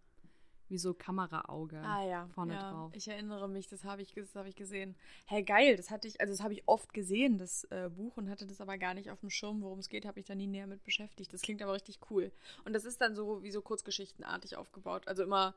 [0.69, 2.91] wie so Kameraauge Ah ja, vorne ja, drauf.
[2.95, 4.95] Ich erinnere mich, das habe ich, das habe ich gesehen.
[5.25, 8.29] Hey, geil, das hatte ich, also das habe ich oft gesehen, das äh, Buch, und
[8.29, 10.47] hatte das aber gar nicht auf dem Schirm, worum es geht, habe ich da nie
[10.47, 11.33] näher mit beschäftigt.
[11.33, 12.31] Das klingt aber richtig cool.
[12.65, 15.07] Und das ist dann so wie so Kurzgeschichtenartig aufgebaut.
[15.07, 15.53] Also immer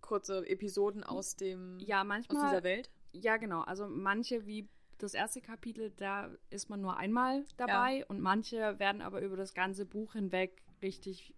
[0.00, 2.48] kurze Episoden aus dem Ja, aus manchmal.
[2.50, 2.90] dieser Welt.
[3.12, 3.60] Ja, genau.
[3.62, 9.02] Also manche, wie das erste Kapitel, da ist man nur einmal dabei und manche werden
[9.02, 11.32] aber über das ganze Buch hinweg richtig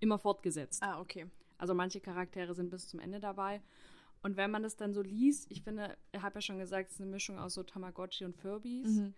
[0.00, 0.82] immer fortgesetzt.
[0.82, 1.26] Ah, okay.
[1.58, 3.62] Also manche Charaktere sind bis zum Ende dabei.
[4.22, 6.94] Und wenn man das dann so liest, ich finde, ich habe ja schon gesagt, es
[6.94, 9.14] ist eine Mischung aus so Tamagotchi und Furbies Mhm.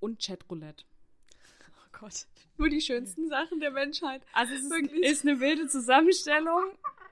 [0.00, 0.84] und Chatroulette.
[1.70, 2.26] Oh Gott.
[2.56, 4.22] Nur die schönsten Sachen der Menschheit.
[4.32, 5.02] Also es ist, Wirklich?
[5.04, 6.62] ist eine wilde Zusammenstellung,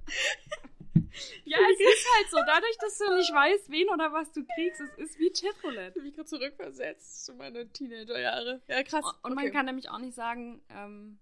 [1.45, 2.37] ja, es ist halt so.
[2.47, 5.91] Dadurch, dass du nicht weißt, wen oder was du kriegst, es ist wie Chatroulette.
[5.91, 8.63] Ich habe mich gerade zurückversetzt zu meine Teenagerjahre.
[8.69, 9.05] Ja, krass.
[9.23, 9.51] Und man Okay.
[9.53, 11.19] kann nämlich auch nicht sagen, ähm,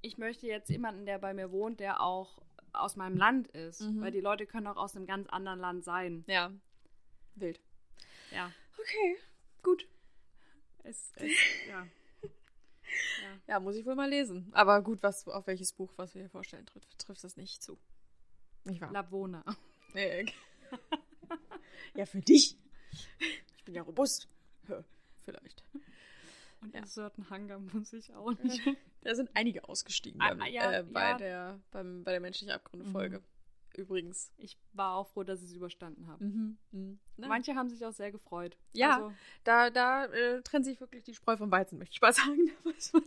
[0.00, 3.82] ich möchte jetzt jemanden, der bei mir wohnt, der auch aus meinem Land ist.
[3.82, 4.00] Mhm.
[4.00, 6.24] Weil die Leute können auch aus einem ganz anderen Land sein.
[6.26, 6.50] Ja.
[7.34, 7.60] Wild.
[8.30, 8.50] Ja.
[8.78, 9.16] Okay,
[9.62, 9.86] gut.
[10.84, 11.30] Es, es,
[11.68, 11.86] ja.
[13.46, 14.50] Ja, muss ich wohl mal lesen.
[14.52, 17.78] Aber gut, was, auf welches Buch, was wir hier vorstellen, trifft, trifft das nicht zu.
[18.64, 18.92] Nicht wahr?
[18.92, 19.44] Labona.
[19.94, 20.26] Nee.
[21.94, 22.56] ja, für dich.
[23.56, 24.28] Ich bin ja robust.
[25.20, 25.64] Vielleicht.
[26.60, 26.80] Und Ja.
[26.80, 28.60] in certain Hunger muss ich auch nicht.
[29.02, 31.16] Da sind einige ausgestiegen Ah, beim, ah, ja, äh, bei, ja.
[31.18, 33.22] der, beim, bei der menschlichen Abgründe-Folge.
[33.74, 34.30] Übrigens.
[34.36, 36.24] Ich war auch froh, dass ich es überstanden habe.
[36.24, 36.58] Mhm.
[36.72, 36.98] Mhm.
[37.16, 38.56] Manche haben sich auch sehr gefreut.
[38.74, 38.96] Ja.
[38.96, 39.12] Also,
[39.44, 42.50] da da äh, trennt sich wirklich die Spreu vom Weizen, möchte ich mal sagen.
[42.64, 43.02] Da weiß man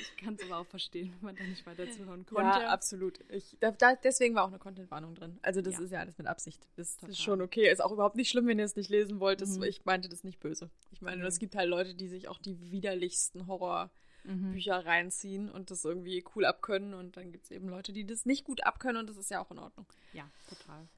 [0.00, 2.42] ich kann es aber auch verstehen, wenn man da nicht weiter zuhören konnte.
[2.60, 3.20] Ja, absolut.
[3.28, 5.38] Ich, da, da, deswegen war auch eine Content-Warnung drin.
[5.42, 5.80] Also das Ja.
[5.84, 6.66] ist ja alles mit Absicht.
[6.76, 7.10] Das Total.
[7.10, 7.70] ist schon okay.
[7.70, 9.40] Ist auch überhaupt nicht schlimm, wenn ihr es nicht lesen wollt.
[9.40, 9.64] Das, Mhm.
[9.64, 10.70] Ich meinte das nicht böse.
[10.90, 11.26] Ich meine, Mhm.
[11.28, 14.86] es gibt halt Leute, die sich auch die widerlichsten Horrorbücher Mhm.
[14.86, 16.94] reinziehen und das irgendwie cool abkönnen.
[16.94, 19.42] Und dann gibt es eben Leute, die das nicht gut abkönnen und das ist ja
[19.44, 19.86] auch in Ordnung.
[20.12, 20.88] Ja, total.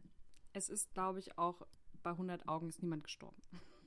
[0.52, 1.66] Es ist, glaube ich, auch
[2.02, 3.42] bei 100 Augen ist niemand gestorben.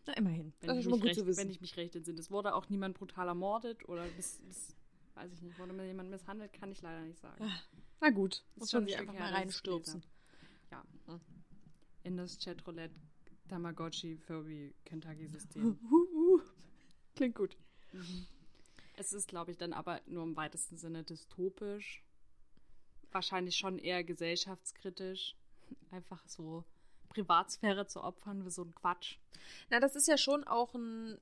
[0.08, 0.54] Na, immerhin.
[0.62, 1.40] Wenn, das ich ist schon mal gut recht, zu wissen.
[1.42, 2.20] wenn ich mich recht entsinne.
[2.20, 4.76] Es wurde auch niemand brutal ermordet oder bis, bis
[5.18, 7.52] weiß ich nicht, wurde mir jemand misshandelt, kann ich leider nicht sagen.
[8.00, 10.04] Na gut, muss schon sich ein einfach mal reinstürzen.
[10.72, 10.84] Ja.
[12.04, 12.96] In das Chatroulette
[13.50, 15.80] Tamagotchi Furby Kentucky System.
[17.16, 17.58] Klingt gut.
[18.96, 22.04] es ist, glaube ich, dann aber nur im weitesten Sinne dystopisch.
[23.12, 25.36] Wahrscheinlich schon eher gesellschaftskritisch.
[25.92, 26.64] Einfach so
[27.10, 29.18] Privatsphäre zu opfern für so ein Quatsch.
[29.70, 31.18] Na, das ist ja schon auch ein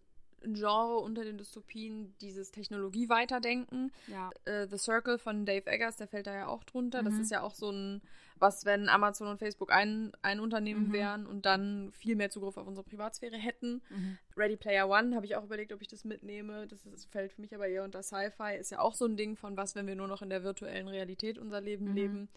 [0.53, 3.91] Genre unter den Dystopien, dieses Technologie-Weiterdenken.
[4.07, 4.29] Ja.
[4.45, 7.03] äh, The Circle von Dave Eggers, der fällt da ja auch drunter.
[7.03, 7.21] Das Mhm.
[7.21, 8.01] ist ja auch so ein,
[8.37, 10.93] was, wenn Amazon und Facebook ein, ein Unternehmen Mhm.
[10.93, 13.81] wären und dann viel mehr Zugriff auf unsere Privatsphäre hätten.
[13.89, 14.17] Mhm.
[14.37, 16.67] Ready Player One habe ich auch überlegt, ob ich das mitnehme.
[16.67, 18.55] Das ist, fällt für mich aber eher unter Sci-Fi.
[18.59, 20.87] Ist ja auch so ein Ding von was, wenn wir nur noch in der virtuellen
[20.87, 21.95] Realität unser Leben Mhm.
[21.95, 22.29] leben.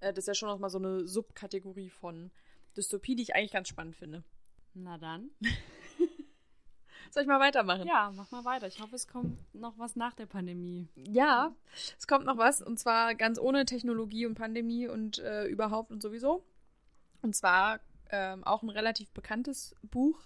[0.00, 2.30] Äh, das ist ja schon noch mal so eine Subkategorie von
[2.76, 4.22] Dystopie, die ich eigentlich ganz spannend finde.
[4.74, 5.30] Na dann.
[7.10, 7.86] Soll ich mal weitermachen?
[7.88, 8.68] Ja, mach mal weiter.
[8.68, 10.88] Ich hoffe, es kommt noch was nach der Pandemie.
[10.94, 11.52] Ja,
[11.98, 16.02] es kommt noch was und zwar ganz ohne Technologie und Pandemie und äh, überhaupt und
[16.02, 16.44] sowieso.
[17.20, 20.20] Und zwar ähm, auch ein relativ bekanntes Buch,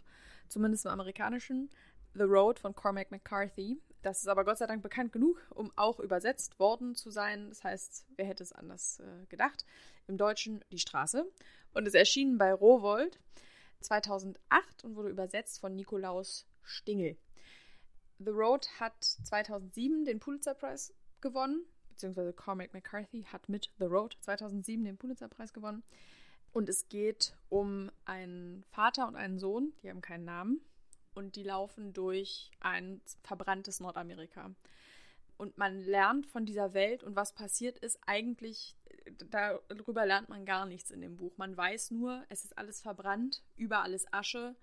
[0.49, 1.71] zumindest im amerikanischen.
[2.13, 3.81] The Road von Cormac McCarthy.
[4.03, 7.49] Das ist aber Gott sei Dank bekannt genug, um auch übersetzt worden zu sein.
[7.49, 9.65] Das heißt, wer hätte es anders äh, gedacht?
[10.07, 11.25] Im Deutschen Die Straße.
[11.73, 13.19] Und ist erschienen bei Rowold
[13.81, 17.17] 2008 und wurde übersetzt von Nikolaus Stingel.
[18.19, 24.17] The Road hat 2007 den Pulitzer Prize gewonnen, beziehungsweise Cormac McCarthy hat mit The Road
[24.21, 25.83] 2007 den Pulitzer Preis gewonnen.
[26.53, 30.61] Und es geht um einen Vater und einen Sohn, die haben keinen Namen
[31.15, 34.55] und die laufen durch ein verbranntes Nordamerika.
[35.37, 38.77] Und man lernt von dieser Welt und was passiert ist eigentlich,
[39.69, 41.37] darüber lernt man gar nichts in dem Buch.
[41.39, 44.55] Man weiß nur, es ist alles verbrannt, überall ist Asche.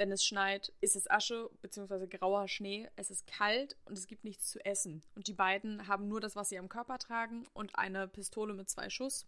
[0.00, 2.06] Wenn es schneit, ist es Asche bzw.
[2.06, 2.88] grauer Schnee.
[2.96, 5.02] Es ist kalt und es gibt nichts zu essen.
[5.14, 8.70] Und die beiden haben nur das, was sie am Körper tragen und eine Pistole mit
[8.70, 9.26] zwei Schuss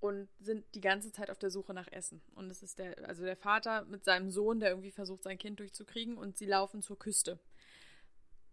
[0.00, 2.20] und sind die ganze Zeit auf der Suche nach Essen.
[2.34, 5.60] Und es ist der, also der Vater mit seinem Sohn, der irgendwie versucht, sein Kind
[5.60, 7.38] durchzukriegen und sie laufen zur Küste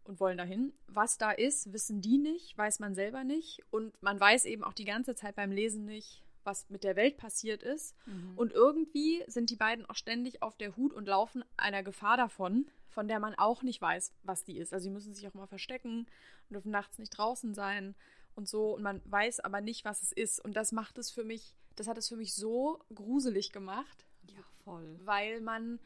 [0.03, 0.73] und wollen dahin.
[0.85, 3.63] Was da ist, wissen die nicht, weiß man selber nicht.
[3.71, 7.17] Und man weiß eben auch die ganze Zeit beim Lesen nicht, was mit der Welt
[7.17, 7.95] passiert ist.
[8.05, 8.34] Mhm.
[8.36, 12.67] Und irgendwie sind die beiden auch ständig auf der Hut und laufen einer Gefahr davon,
[12.89, 14.73] von der man auch nicht weiß, was die ist.
[14.73, 16.08] Also sie müssen sich auch mal verstecken
[16.49, 17.95] und dürfen nachts nicht draußen sein
[18.36, 20.43] und so und man weiß aber nicht, was es ist.
[20.43, 24.05] Und das macht es für mich, das hat es für mich so gruselig gemacht.
[24.27, 24.99] Ja, voll.
[25.03, 25.79] Weil man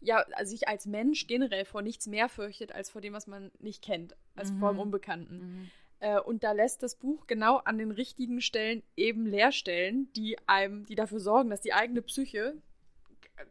[0.00, 3.82] ja sich als Mensch generell vor nichts mehr fürchtet als vor dem, was man nicht
[3.82, 4.58] kennt, als mhm.
[4.58, 5.38] vor dem Unbekannten.
[5.38, 5.70] Mhm.
[6.02, 10.84] Äh, und da lässt das Buch genau an den richtigen Stellen eben Leerstellen, die einem,
[10.84, 12.56] die dafür sorgen, dass die eigene Psyche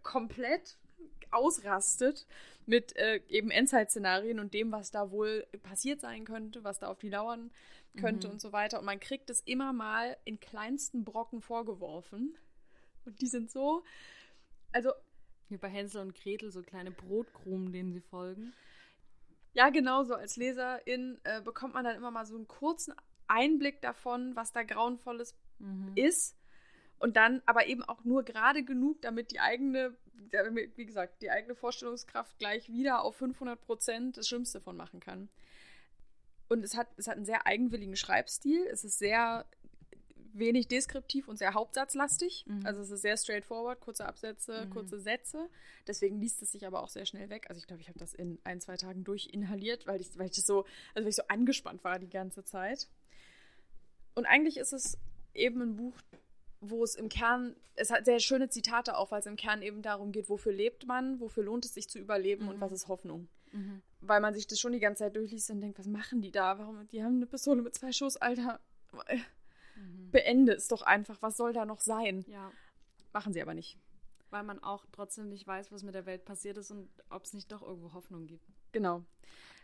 [0.04, 0.78] komplett
[1.32, 2.28] ausrastet
[2.66, 7.00] mit äh, eben Endzeit-Szenarien und dem, was da wohl passiert sein könnte, was da auf
[7.00, 7.52] die lauern
[7.98, 8.34] könnte mhm.
[8.34, 8.80] und so weiter.
[8.80, 12.36] Und man kriegt es immer mal in kleinsten Brocken vorgeworfen.
[13.06, 13.84] Und die sind so,
[14.74, 14.92] also.
[15.48, 18.54] Wie bei Hänsel und Gretel, so kleine Brotkrumen, denen sie folgen.
[19.54, 20.16] Ja, genau so.
[20.16, 22.94] Als Leserin äh, bekommt man dann immer mal so einen kurzen
[23.28, 25.92] Einblick davon, was da Grauenvolles mhm.
[25.96, 26.38] ist.
[27.00, 29.96] Und dann aber eben auch nur gerade genug, damit die eigene,
[30.76, 35.30] wie gesagt, die eigene Vorstellungskraft gleich wieder auf 500 Prozent das Schlimmste von machen kann.
[36.48, 38.68] Und es hat, es hat einen sehr eigenwilligen Schreibstil.
[38.68, 39.46] Es ist sehr
[40.34, 42.46] wenig deskriptiv und sehr hauptsatzlastig.
[42.48, 42.66] Mhm.
[42.66, 44.70] Also es ist sehr straightforward, kurze Absätze, mhm.
[44.72, 45.50] kurze Sätze.
[45.88, 47.48] Deswegen liest es sich aber auch sehr schnell weg.
[47.50, 50.36] Also ich glaube, ich habe das in ein, zwei Tagen durchinhaliert, weil ich, weil ich
[50.36, 52.88] das so, also weil ich so angespannt war die ganze Zeit.
[54.16, 54.98] Und eigentlich ist es
[55.34, 55.96] eben ein Buch,
[56.60, 59.82] wo es im Kern, es hat sehr schöne Zitate auch, weil es im Kern eben
[59.82, 62.50] darum geht, wofür lebt man, wofür lohnt es sich zu überleben mhm.
[62.52, 63.28] und was ist Hoffnung.
[63.52, 63.82] Mhm.
[64.00, 66.60] Weil man sich das schon die ganze Zeit durchliest und denkt, was machen die da?
[66.60, 66.88] Warum?
[66.90, 68.60] Die haben eine Pistole mit zwei Schuss, Alter.
[69.76, 70.12] Mhm.
[70.12, 71.22] Beende es doch einfach.
[71.22, 72.26] Was soll da noch sein?
[72.28, 72.52] Ja.
[73.14, 73.78] Machen sie aber nicht.
[74.30, 77.34] Weil man auch trotzdem nicht weiß, was mit der Welt passiert ist und ob es
[77.34, 78.46] nicht doch irgendwo Hoffnung gibt.
[78.72, 79.04] Genau.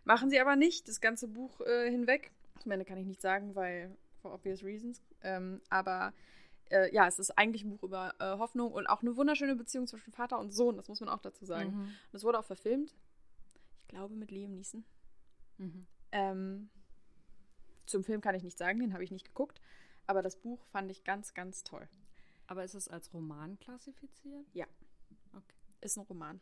[0.03, 2.31] Machen sie aber nicht, das ganze Buch äh, hinweg.
[2.59, 5.01] Zum Ende kann ich nicht sagen, weil for obvious reasons.
[5.21, 6.13] Ähm, aber
[6.69, 9.87] äh, ja, es ist eigentlich ein Buch über äh, Hoffnung und auch eine wunderschöne Beziehung
[9.87, 11.71] zwischen Vater und Sohn, das muss man auch dazu sagen.
[11.71, 11.81] Mhm.
[11.81, 12.93] Und es wurde auch verfilmt
[13.87, 14.83] glaube mit Liam Neeson.
[15.57, 15.87] Mhm.
[16.11, 16.69] Ähm,
[17.85, 19.61] zum Film kann ich nicht sagen, den habe ich nicht geguckt.
[20.07, 21.87] Aber das Buch fand ich ganz, ganz toll.
[22.47, 24.45] Aber ist es als Roman klassifiziert?
[24.53, 24.65] Ja.
[25.33, 25.55] Okay.
[25.81, 26.39] Ist ein Roman.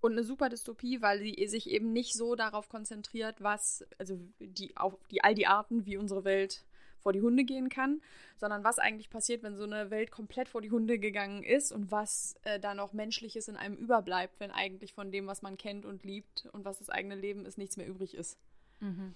[0.00, 4.76] Und eine super Dystopie, weil sie sich eben nicht so darauf konzentriert, was, also die,
[4.76, 6.64] auf die, all die Arten, wie unsere Welt
[6.98, 8.02] vor die Hunde gehen kann,
[8.36, 11.92] sondern was eigentlich passiert, wenn so eine Welt komplett vor die Hunde gegangen ist und
[11.92, 15.86] was äh, da noch Menschliches in einem überbleibt, wenn eigentlich von dem, was man kennt
[15.86, 18.36] und liebt und was das eigene Leben ist, nichts mehr übrig ist.
[18.80, 19.14] Mhm.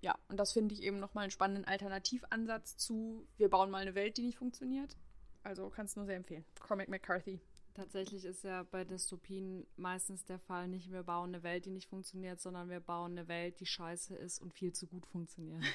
[0.00, 3.94] Ja, und das finde ich eben nochmal einen spannenden Alternativansatz zu, wir bauen mal eine
[3.94, 4.96] Welt, die nicht funktioniert.
[5.42, 6.44] Also kannst du nur sehr empfehlen.
[6.60, 7.40] Cormac McCarthy.
[7.74, 11.88] Tatsächlich ist ja bei Dystopien meistens der Fall nicht, wir bauen eine Welt, die nicht
[11.88, 15.62] funktioniert, sondern wir bauen eine Welt, die scheiße ist und viel zu gut funktioniert.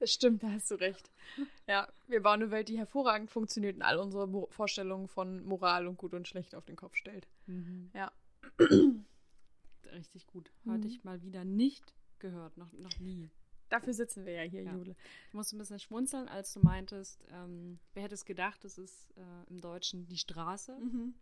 [0.00, 1.12] Das stimmt, da hast du recht.
[1.68, 5.86] Ja, wir bauen eine Welt, die hervorragend funktioniert und all unsere Mo Vorstellungen von Moral
[5.86, 7.28] und gut und schlecht auf den Kopf stellt.
[7.46, 7.88] Mhm.
[7.94, 8.10] Ja.
[9.92, 10.50] Richtig gut.
[10.66, 10.86] Hatte mhm.
[10.86, 13.30] ich mal wieder nicht gehört, noch, noch nie.
[13.68, 14.72] Dafür sitzen wir ja hier, ja.
[14.72, 14.94] Jule.
[15.28, 19.10] Ich musste ein bisschen schmunzeln, als du meintest, ähm, wer hätte es gedacht, das ist
[19.16, 20.78] äh, im Deutschen die Straße.
[20.78, 21.14] Mhm.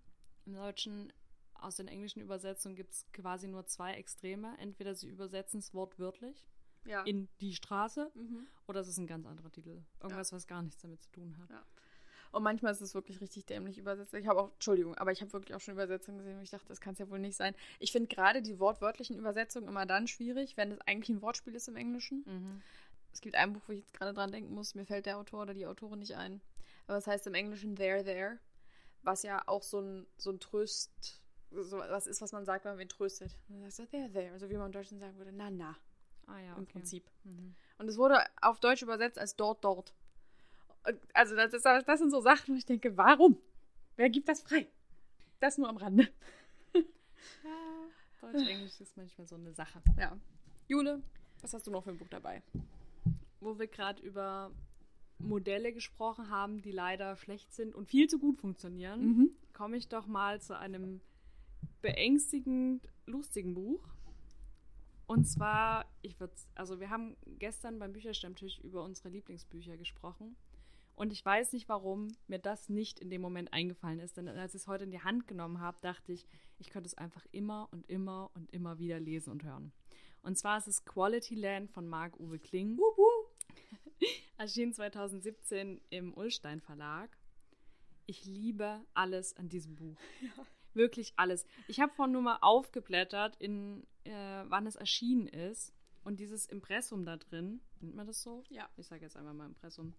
[0.46, 1.12] Im Deutschen
[1.55, 4.57] aus den englischen Übersetzungen gibt es quasi nur zwei Extreme.
[4.59, 6.44] Entweder sie übersetzen es wortwörtlich
[6.85, 7.02] ja.
[7.05, 8.11] in die Straße.
[8.14, 8.46] Mhm.
[8.67, 9.83] Oder es ist ein ganz anderer Titel.
[10.00, 10.37] Irgendwas, ja.
[10.37, 11.50] was gar nichts damit zu tun hat.
[11.50, 11.64] Ja.
[12.33, 14.14] Und manchmal ist es wirklich richtig dämlich übersetzt.
[14.14, 16.66] Ich habe auch, Entschuldigung, aber ich habe wirklich auch schon Übersetzungen gesehen, wo ich dachte,
[16.68, 17.54] das kann es ja wohl nicht sein.
[17.78, 21.68] Ich finde gerade die wortwörtlichen Übersetzungen immer dann schwierig, wenn es eigentlich ein Wortspiel ist
[21.68, 22.24] im Englischen.
[22.26, 22.62] Mhm.
[23.12, 25.42] Es gibt ein Buch, wo ich jetzt gerade dran denken muss, mir fällt der Autor
[25.42, 26.40] oder die Autorin nicht ein.
[26.87, 28.38] Aber es heißt im Englischen There, There,
[29.02, 31.20] was ja auch so ein, so ein Tröst,
[31.50, 33.37] so was ist, was man sagt, wenn man ihn tröstet.
[33.48, 34.33] Und dann sagst du, there, there.
[34.33, 35.76] Also wie man im Deutschen sagen würde, na, na,
[36.26, 36.72] Ah ja, im okay.
[36.72, 37.10] Prinzip.
[37.24, 37.54] Mhm.
[37.78, 39.92] Und es wurde auf Deutsch übersetzt als dort, dort.
[40.87, 43.38] Und Also das, ist, das sind so Sachen, wo ich denke, warum?
[43.96, 44.66] Wer gibt das frei?
[45.40, 46.08] Das nur am Rande.
[46.74, 47.87] Ja,
[48.20, 49.80] Deutsch-Englisch ist manchmal so eine Sache.
[49.98, 50.16] Ja.
[50.68, 51.02] Jule,
[51.40, 52.42] was hast du noch für ein Buch dabei?
[53.40, 54.50] Wo wir gerade über
[55.18, 59.30] Modelle gesprochen haben, die leider schlecht sind und viel zu gut funktionieren, Mhm.
[59.52, 61.00] komme ich doch mal zu einem
[61.80, 63.83] beängstigend lustigen Buch.
[65.06, 70.37] Und zwar, ich würde, also wir haben gestern beim Bücherstammtisch über unsere Lieblingsbücher gesprochen.
[70.95, 74.17] Und ich weiß nicht, warum mir das nicht in dem Moment eingefallen ist.
[74.17, 76.27] Denn als ich es heute in die Hand genommen habe, dachte ich,
[76.59, 79.73] ich könnte es einfach immer und immer und immer wieder lesen und hören.
[80.23, 82.79] Und zwar ist es Quality Land von Marc-Uwe Kling.
[84.37, 87.17] Erschien 2017 im Ullstein Verlag.
[88.07, 89.97] Ich liebe alles an diesem Buch.
[90.75, 91.45] Wirklich alles.
[91.69, 95.73] Ich habe vorhin nur mal aufgeblättert, in, äh, wann es erschienen ist.
[96.05, 98.43] Und dieses Impressum da drin, nennt man das so?
[98.49, 98.69] Ja.
[98.77, 99.95] Ich sage jetzt einfach mal Impressum.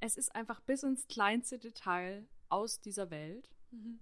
[0.00, 3.50] Es ist einfach bis ins kleinste Detail aus dieser Welt.
[3.70, 3.98] Mhm.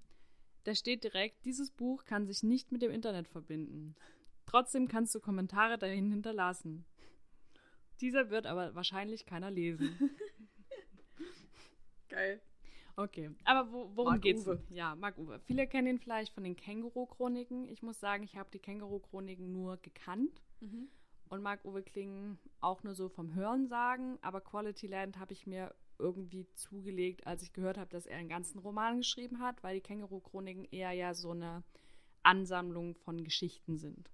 [0.65, 3.95] Da steht direkt, dieses Buch kann sich nicht mit dem Internet verbinden.
[4.47, 6.85] Trotzdem kannst du Kommentare dahin hinterlassen.
[8.01, 9.99] Dieser wird aber wahrscheinlich keiner lesen.
[12.09, 12.41] Geil.
[12.97, 14.47] Okay, aber wo, worum Marc geht's?
[14.47, 14.63] Uwe.
[14.71, 15.41] Ja, Marc Uwe.
[15.41, 17.69] Viele kennen ihn vielleicht von den Känguru-Chroniken.
[17.69, 20.43] Ich muss sagen, ich habe die Känguru-Chroniken nur gekannt.
[20.61, 20.89] Mhm.
[21.29, 25.75] Und Marc-Uwe Kling auch nur so vom Hören sagen, aber Quality Land habe ich mir
[25.99, 29.81] irgendwie zugelegt, als ich gehört habe, dass er einen ganzen Roman geschrieben hat, weil die
[29.81, 31.63] Känguru-Chroniken eher ja so eine
[32.23, 34.11] Ansammlung von Geschichten sind.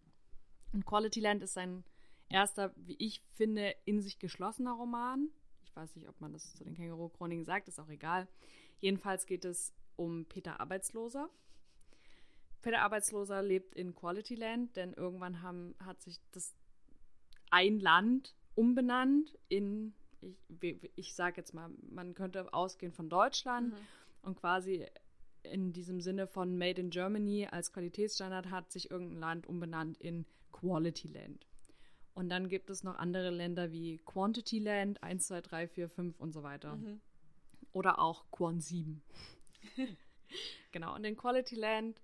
[0.72, 1.84] Und Quality Land ist sein
[2.28, 5.28] erster, wie ich finde, in sich geschlossener Roman.
[5.64, 8.28] Ich weiß nicht, ob man das zu den Känguru-Chroniken sagt, ist auch egal.
[8.78, 11.28] Jedenfalls geht es um Peter Arbeitsloser.
[12.62, 16.54] Peter Arbeitsloser lebt in Quality Land, denn irgendwann haben, hat sich das
[17.50, 19.94] ein Land umbenannt in,
[20.60, 23.78] ich, ich sage jetzt mal, man könnte ausgehen von Deutschland Mhm.
[24.22, 24.86] und quasi
[25.42, 30.26] in diesem Sinne von Made in Germany als Qualitätsstandard hat sich irgendein Land umbenannt in
[30.52, 31.46] Quality Land.
[32.12, 36.20] Und dann gibt es noch andere Länder wie Quantity Land, 1, 2, 3, 4, 5
[36.20, 36.76] und so weiter.
[36.76, 37.00] Mhm.
[37.72, 39.00] Oder auch Quan 7.
[40.72, 42.02] genau, und in Quality Land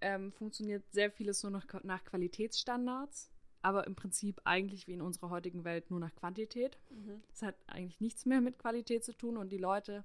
[0.00, 3.30] ähm, funktioniert sehr vieles nur noch nach Qualitätsstandards,
[3.66, 6.78] aber im Prinzip eigentlich wie in unserer heutigen Welt nur nach Quantität.
[6.88, 7.20] Mhm.
[7.32, 10.04] Es hat eigentlich nichts mehr mit Qualität zu tun und die Leute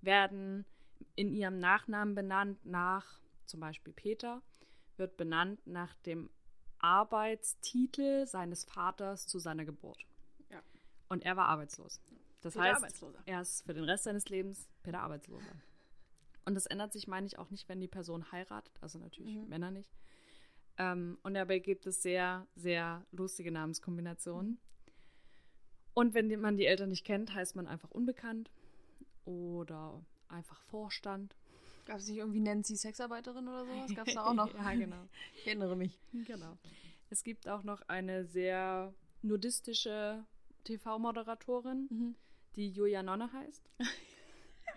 [0.00, 0.64] werden
[1.16, 4.42] in ihrem Nachnamen benannt nach, zum Beispiel Peter,
[4.96, 6.30] wird benannt nach dem
[6.78, 10.06] Arbeitstitel seines Vaters zu seiner Geburt.
[10.48, 10.62] Ja.
[11.08, 12.00] Und er war arbeitslos.
[12.42, 15.56] Das Peter heißt, er ist für den Rest seines Lebens Peter Arbeitsloser.
[16.44, 18.72] Und das ändert sich, meine ich, auch nicht, wenn die Person heiratet.
[18.80, 19.48] Also natürlich Mhm.
[19.48, 19.90] Männer nicht.
[20.82, 24.58] Ähm, und dabei gibt es sehr, sehr lustige Namenskombinationen.
[25.92, 28.50] Und wenn man die Eltern nicht kennt, heißt man einfach unbekannt
[29.26, 31.36] oder einfach Vorstand.
[31.84, 33.94] Gab es nicht irgendwie Nancy Sexarbeiterin oder sowas?
[33.94, 34.54] Gab es da auch noch?
[34.54, 35.06] ja, genau.
[35.34, 35.98] Ich erinnere mich.
[36.12, 36.56] genau.
[37.10, 40.24] Es gibt auch noch eine sehr nudistische
[40.64, 42.14] TV-Moderatorin, Mhm.
[42.56, 43.68] die Julia Nonne heißt.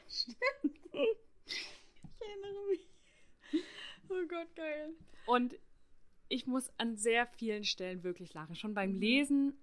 [0.05, 0.37] Ich
[2.21, 2.87] erinnere mich.
[4.09, 4.89] Oh Gott, geil.
[5.25, 5.55] Und
[6.29, 8.55] ich muss an sehr vielen Stellen wirklich lachen.
[8.55, 8.99] Schon beim Mhm.
[8.99, 9.57] Lesen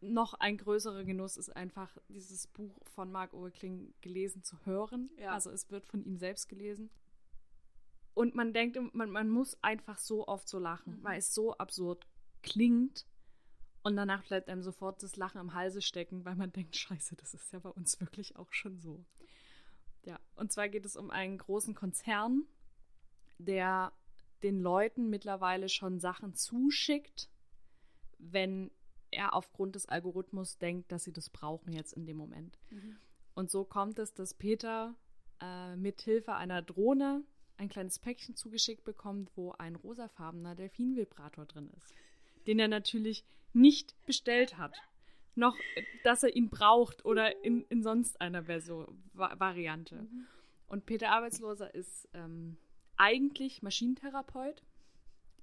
[0.00, 5.10] noch ein größerer Genuss ist einfach, dieses Buch von Marc Uwe Kling gelesen zu hören.
[5.16, 5.32] Ja.
[5.32, 6.90] Also es wird von ihm selbst gelesen.
[8.14, 11.04] Und man denkt, man, man muss einfach so oft so lachen, Mhm.
[11.04, 12.06] weil es so absurd
[12.42, 13.06] klingt.
[13.84, 17.32] Und danach bleibt einem sofort das Lachen am Halse stecken, weil man denkt, scheiße, das
[17.34, 19.04] ist ja bei uns wirklich auch schon so.
[20.04, 22.44] Ja, und zwar geht es um einen großen Konzern,
[23.38, 23.92] der
[24.42, 27.28] den Leuten mittlerweile schon Sachen zuschickt,
[28.18, 28.70] wenn
[29.10, 32.58] er aufgrund des Algorithmus denkt, dass sie das brauchen jetzt in dem Moment.
[32.70, 32.96] Mhm.
[33.34, 34.94] Und so kommt es, dass Peter
[35.40, 37.22] äh, mit Hilfe einer Drohne
[37.56, 41.94] ein kleines Päckchen zugeschickt bekommt, wo ein rosafarbener Delfinvibrator drin ist,
[42.46, 44.76] den er natürlich nicht bestellt hat.
[45.34, 50.02] Noch, äh, dass er ihn braucht oder in, in sonst einer Version, Va Variante.
[50.02, 50.26] Mhm.
[50.68, 52.56] Und Peter Arbeitsloser ist ähm,
[52.96, 54.62] eigentlich Maschinentherapeut.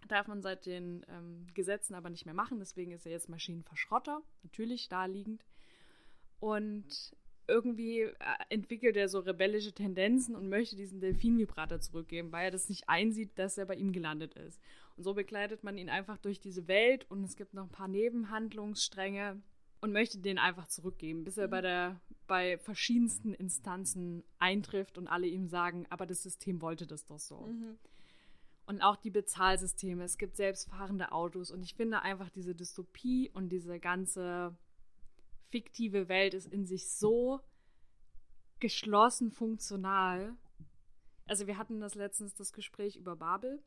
[0.07, 4.21] Darf man seit den ähm, Gesetzen aber nicht mehr machen, deswegen ist er jetzt Maschinenverschrotter,
[4.43, 5.45] natürlich da liegend.
[6.39, 7.13] Und
[7.49, 8.13] irgendwie äh,
[8.49, 13.37] entwickelt er so rebellische Tendenzen und möchte diesen Delfinvibrator zurückgeben, weil er das nicht einsieht,
[13.37, 14.61] dass er bei ihm gelandet ist.
[14.95, 17.87] Und so begleitet man ihn einfach durch diese Welt und es gibt noch ein paar
[17.87, 19.41] Nebenhandlungsstränge
[19.81, 25.27] und möchte den einfach zurückgeben, bis er bei der bei verschiedensten Instanzen eintrifft und alle
[25.27, 27.41] ihm sagen, aber das System wollte das doch so.
[27.41, 27.77] Mhm.
[28.67, 30.03] Und auch die Bezahlsysteme.
[30.03, 31.49] Es gibt selbstfahrende Autos.
[31.49, 34.55] Und ich finde einfach diese Dystopie und diese ganze
[35.49, 37.41] fiktive Welt ist in sich so
[38.59, 40.35] geschlossen funktional.
[41.25, 43.59] Also wir hatten das letztens das Gespräch über Babel.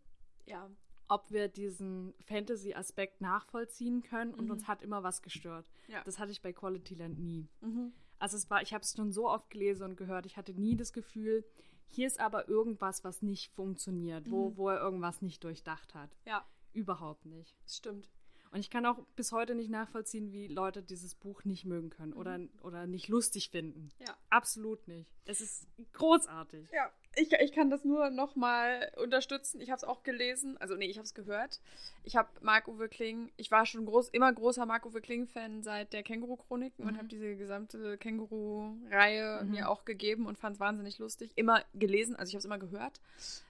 [0.46, 0.70] Ja.
[1.08, 4.50] Ob wir diesen Fantasy-Aspekt nachvollziehen können und Mhm.
[4.52, 5.66] uns hat immer was gestört.
[5.88, 6.02] Ja.
[6.04, 7.48] Das hatte ich bei Quality Land nie.
[7.60, 7.92] Mhm.
[8.18, 10.76] Also es war, ich habe es schon so oft gelesen und gehört, ich hatte nie
[10.76, 11.44] das Gefühl,
[11.88, 14.56] hier ist aber irgendwas, was nicht funktioniert, wo, Mhm.
[14.56, 16.16] wo er irgendwas nicht durchdacht hat.
[16.24, 17.54] Ja, Überhaupt nicht.
[17.64, 18.10] das stimmt.
[18.52, 22.12] Und ich kann auch bis heute nicht nachvollziehen, wie Leute dieses Buch nicht mögen können
[22.12, 23.90] oder, oder nicht lustig finden.
[23.98, 24.14] Ja.
[24.30, 25.10] Absolut nicht.
[25.24, 26.68] Es ist großartig.
[26.72, 29.60] Ja, ich, ich kann das nur nochmal unterstützen.
[29.60, 30.56] Ich habe es auch gelesen.
[30.58, 31.60] Also, nee, ich habe es gehört.
[32.04, 36.84] Ich habe Marc-Uwe Kling, ich war schon groß, immer großer Marc-Uwe Kling-Fan seit der Känguru-Chroniken
[36.84, 36.98] und Mhm.
[36.98, 39.50] habe diese gesamte Känguru-Reihe Mhm.
[39.50, 41.32] mir auch gegeben und fand es wahnsinnig lustig.
[41.36, 43.00] Immer gelesen, also ich habe es immer gehört,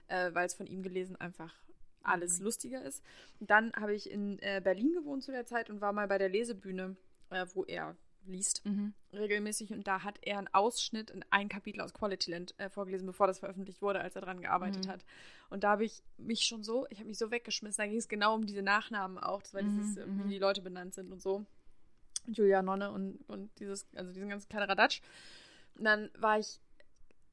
[0.07, 1.53] äh, weil es von ihm gelesen einfach
[2.03, 2.45] alles Mhm.
[2.45, 3.01] lustiger ist.
[3.39, 6.17] Und dann habe ich in äh, Berlin gewohnt zu der Zeit und war mal bei
[6.17, 6.95] der Lesebühne,
[7.29, 7.95] äh, wo er
[8.25, 8.93] liest Mhm.
[9.11, 13.05] regelmäßig und da hat er einen Ausschnitt in ein Kapitel aus Quality Land äh, vorgelesen,
[13.05, 14.91] bevor das veröffentlicht wurde, als er dran gearbeitet Mhm.
[14.91, 15.05] hat.
[15.49, 17.81] Und da habe ich mich schon so, ich habe mich so weggeschmissen.
[17.83, 20.25] Da ging es genau um diese Nachnamen auch, das war Mhm, dieses, äh, mhm.
[20.25, 21.45] wie die Leute benannt sind und so.
[22.27, 25.01] Julia Nonne und, und dieses, also diesen ganzen Kladderadatsch.
[25.75, 26.59] Und dann war ich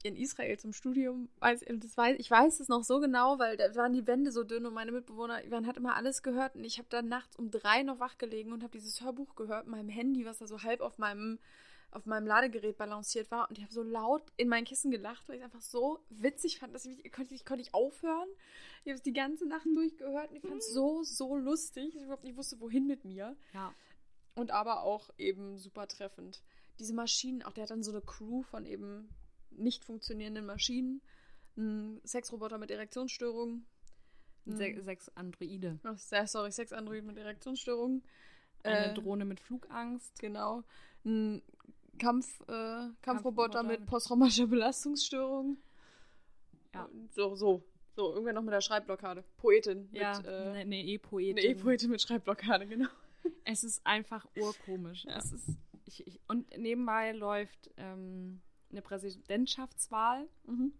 [0.03, 3.93] in Israel zum Studium, weiß, weiß, ich weiß es noch so genau, weil da waren
[3.93, 6.89] die Wände so dünn und meine Mitbewohner, man hat immer alles gehört und ich habe
[6.89, 10.25] dann nachts um drei noch wach gelegen und habe dieses Hörbuch gehört, mit meinem Handy,
[10.25, 11.39] was da so halb auf meinem,
[11.91, 15.37] auf meinem Ladegerät balanciert war und ich habe so laut in mein Kissen gelacht, weil
[15.37, 18.29] ich es einfach so witzig fand, dass ich mich, konnte, ich konnte nicht aufhören.
[18.85, 22.01] Ich habe es die ganze Nacht durchgehört und ich fand es so, so lustig, dass
[22.01, 23.37] ich überhaupt nicht wusste, wohin mit mir.
[23.53, 23.75] Ja.
[24.35, 26.43] Und aber auch eben super treffend.
[26.79, 29.11] Diese Maschinen, auch der hat dann so eine Crew von eben
[29.53, 31.01] nicht funktionierenden Maschinen.
[31.57, 33.67] Ein Sexroboter mit Erektionsstörungen.
[34.47, 35.79] Se sechs Androide.
[35.85, 38.03] Ach, sorry, Sexandroid mit Erektionsstörungen.
[38.63, 40.19] Eine Äh, Drohne mit Flugangst.
[40.19, 40.65] Genau.
[41.05, 41.43] Ein
[41.99, 45.59] Kampf, äh, Kampfroboter mit mit- posttraumatischer Belastungsstörung.
[46.75, 46.89] Ja.
[47.11, 47.63] So, so.
[47.97, 49.25] So, irgendwer noch mit der Schreibblockade.
[49.37, 49.89] Poetin.
[49.93, 51.39] Ja, Mit, äh, eine ne E-Poetin.
[51.39, 52.89] eine E-Poetin mit Schreibblockade, genau.
[53.45, 55.05] Es ist einfach urkomisch.
[55.05, 55.19] Ja.
[55.19, 55.49] Es ist,
[55.85, 58.41] ich, ich, und nebenbei läuft ähm,
[58.71, 60.73] eine Präsidentschaftswahl Mhm.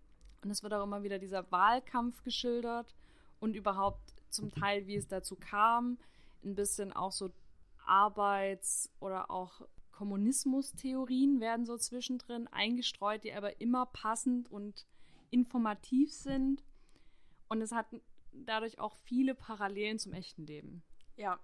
[0.43, 2.95] und es wird auch immer wieder dieser Wahlkampf geschildert
[3.41, 5.99] und überhaupt zum Teil, wie es dazu kam,
[6.45, 7.31] ein bisschen auch so
[7.87, 9.63] Arbeits- oder auch
[9.93, 14.87] Kommunismus-Theorien werden so zwischendrin eingestreut, die aber immer passend und
[15.31, 16.63] informativ sind.
[17.49, 17.87] Und es hat
[18.33, 20.83] dadurch auch viele Parallelen zum echten Leben.
[21.17, 21.39] Ja.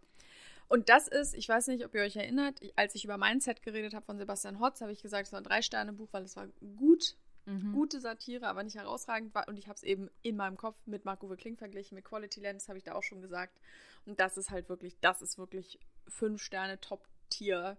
[0.69, 3.95] Und das ist, ich weiß nicht, ob ihr euch erinnert, als ich über Mindset geredet
[3.95, 7.17] habe von Sebastian Hotz, habe ich gesagt, es war ein Drei-Sterne-Buch, weil es war gut,
[7.49, 7.75] Mhm.
[7.75, 9.47] gute Satire, aber nicht herausragend war.
[9.47, 12.57] Und ich habe es eben in meinem Kopf mit Marc-Uwe Kling verglichen, mit Quality Land,
[12.61, 13.61] das habe ich da auch schon gesagt.
[14.05, 17.77] Und das ist halt wirklich, das ist wirklich fünf Sterne Top-Tier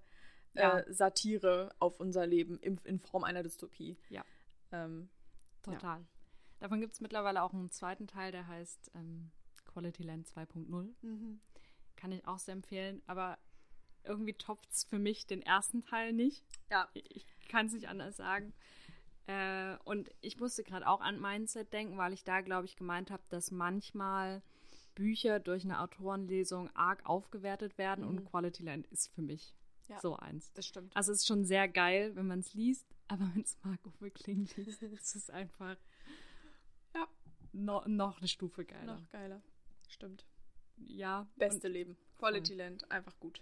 [0.54, 0.80] Ja.
[0.80, 3.98] äh, Satire auf unser Leben in, in Form einer Dystopie.
[4.10, 4.24] Ja.
[4.72, 5.10] Ähm,
[5.64, 6.06] Total.
[6.62, 9.32] Davon gibt es mittlerweile auch einen zweiten Teil, der heißt ähm,
[9.66, 10.94] Quality Land 2.0.
[11.98, 13.38] Kann ich auch sehr empfehlen, aber
[14.06, 16.46] irgendwie topft es für mich den ersten Teil nicht.
[16.72, 16.88] Ja.
[16.94, 18.54] Ich kann es nicht anders sagen.
[19.26, 23.12] Äh, und ich musste gerade auch an Mindset denken, weil ich da, glaube ich, gemeint
[23.12, 24.42] habe, dass manchmal
[24.96, 28.10] Bücher durch eine Autorenlesung arg aufgewertet werden Mhm.
[28.10, 29.54] und Quality Land ist für mich
[29.90, 30.00] Ja.
[30.00, 30.54] so eins.
[30.54, 30.96] Das stimmt.
[30.96, 34.48] Also es ist schon sehr geil, wenn man es liest, aber wenn es Marc-Uwe Kling
[34.56, 35.76] liest, ist es einfach
[36.96, 37.06] Ja.
[37.52, 38.96] no, noch eine Stufe geiler.
[39.00, 39.42] Noch geiler.
[39.90, 40.26] Stimmt.
[40.78, 41.28] Ja.
[41.36, 41.98] Beste Leben.
[42.20, 43.42] Quality Land, einfach gut.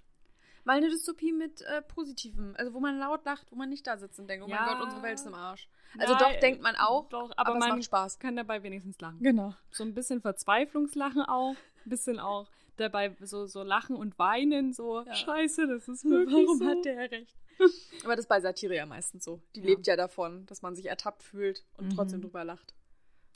[0.64, 3.98] Mal eine Dystopie mit äh, Positivem, also wo man laut lacht, wo man nicht da
[3.98, 4.66] sitzt und denkt, oh Ja.
[4.66, 5.70] mein Gott, unsere Welt ist im Arsch.
[6.00, 8.20] Also Nein, doch, denkt man auch, Doch, aber, aber, es man macht Spaß.
[8.20, 9.20] kann dabei wenigstens lachen.
[9.22, 9.54] Genau.
[9.72, 11.56] So ein bisschen Verzweiflungslachen auch,
[11.86, 15.14] ein bisschen auch dabei so, so lachen und weinen, so Ja.
[15.14, 16.66] scheiße, das ist wirklich Warum so.
[16.68, 17.36] hat der recht?
[18.04, 19.42] Aber das ist bei Satire ja meistens so.
[19.56, 19.68] Die Ja.
[19.68, 21.90] lebt ja davon, dass man sich ertappt fühlt und Mhm.
[21.96, 22.74] trotzdem drüber lacht.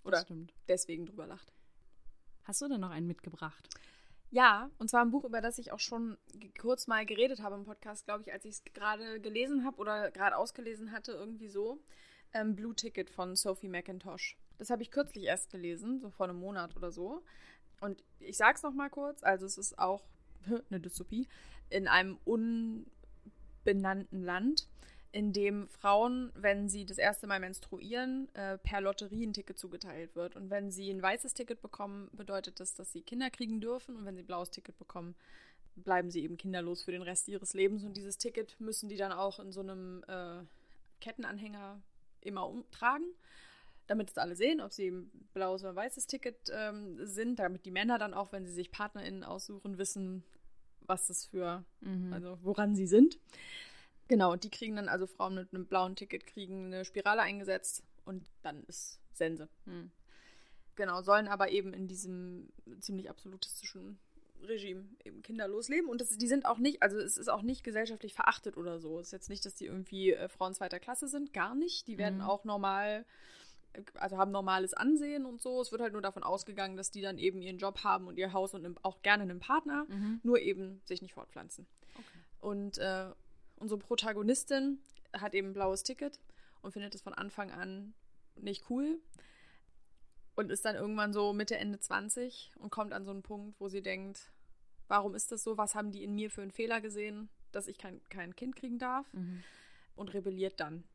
[0.03, 0.51] Oder stimmt.
[0.67, 1.53] deswegen drüber lacht.
[2.43, 3.69] Hast du denn noch einen mitgebracht?
[4.31, 6.17] Ja, und zwar ein Buch, über das ich auch schon
[6.59, 10.11] kurz mal geredet habe im Podcast, glaube ich, als ich es gerade gelesen habe oder
[10.11, 11.79] gerade ausgelesen hatte, irgendwie so.
[12.33, 14.37] Ähm, Blue Ticket von Sophie McIntosh.
[14.59, 17.23] Das habe ich kürzlich erst gelesen, so vor einem Monat oder so.
[17.81, 20.03] Und ich sag's noch mal kurz, also es ist auch
[20.69, 21.27] eine Dystopie
[21.69, 24.67] in einem unbenannten Land,
[25.11, 30.15] in dem Frauen, wenn sie das erste Mal menstruieren, äh, per Lotterie ein Ticket zugeteilt
[30.15, 30.35] wird.
[30.35, 33.95] Und wenn sie ein weißes Ticket bekommen, bedeutet das, dass sie Kinder kriegen dürfen.
[33.95, 35.15] Und wenn sie ein blaues Ticket bekommen,
[35.75, 37.83] bleiben sie eben kinderlos für den Rest ihres Lebens.
[37.83, 40.43] Und dieses Ticket müssen die dann auch in so einem äh,
[41.01, 41.81] Kettenanhänger
[42.21, 43.05] immer umtragen.
[43.87, 47.71] damit es alle sehen, ob sie ein blaues oder weißes Ticket ähm, sind, damit die
[47.71, 50.23] Männer dann auch, wenn sie sich PartnerInnen aussuchen, wissen,
[50.81, 52.13] was das für, Mhm.
[52.13, 53.17] also woran sie sind.
[54.09, 57.83] Genau, und die kriegen dann, also Frauen mit einem blauen Ticket kriegen eine Spirale eingesetzt
[58.05, 59.47] und dann ist Sense.
[59.65, 59.91] Mhm.
[60.75, 62.49] Genau, sollen aber eben in diesem
[62.79, 63.99] ziemlich absolutistischen
[64.41, 65.89] Regime eben kinderlos leben.
[65.89, 68.99] Und das, die sind auch nicht, also es ist auch nicht gesellschaftlich verachtet oder so.
[68.99, 71.87] Es ist jetzt nicht, dass die irgendwie äh, Frauen zweiter Klasse sind, gar nicht.
[71.87, 72.23] Die werden Mhm.
[72.23, 73.05] auch normal,
[73.73, 75.61] äh, also haben normales Ansehen und so.
[75.61, 78.31] Es wird halt nur davon ausgegangen, dass die dann eben ihren Job haben und ihr
[78.33, 80.21] Haus und auch gerne einen Partner, Mhm.
[80.23, 81.67] nur eben sich nicht fortpflanzen.
[81.95, 82.19] Okay.
[82.39, 83.09] Und äh,
[83.59, 84.79] unsere Protagonistin
[85.13, 86.19] hat eben ein blaues Ticket
[86.61, 87.93] und findet es von Anfang an
[88.35, 88.99] nicht cool.
[90.35, 93.67] Und ist dann irgendwann so Mitte, Ende 20 und kommt an so einen Punkt, wo
[93.67, 94.31] sie denkt,
[94.87, 95.57] warum ist das so?
[95.57, 98.79] Was haben die in mir für einen Fehler gesehen, dass ich kein, kein Kind kriegen
[98.79, 99.11] darf?
[99.13, 99.43] Mhm.
[99.95, 100.85] Und rebelliert dann.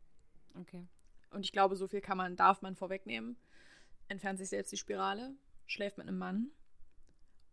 [0.58, 0.86] Okay.
[1.30, 3.36] Und ich glaube, so viel kann man, darf man vorwegnehmen.
[4.08, 5.34] Entfernt sich selbst die Spirale,
[5.66, 6.50] schläft mit einem Mann.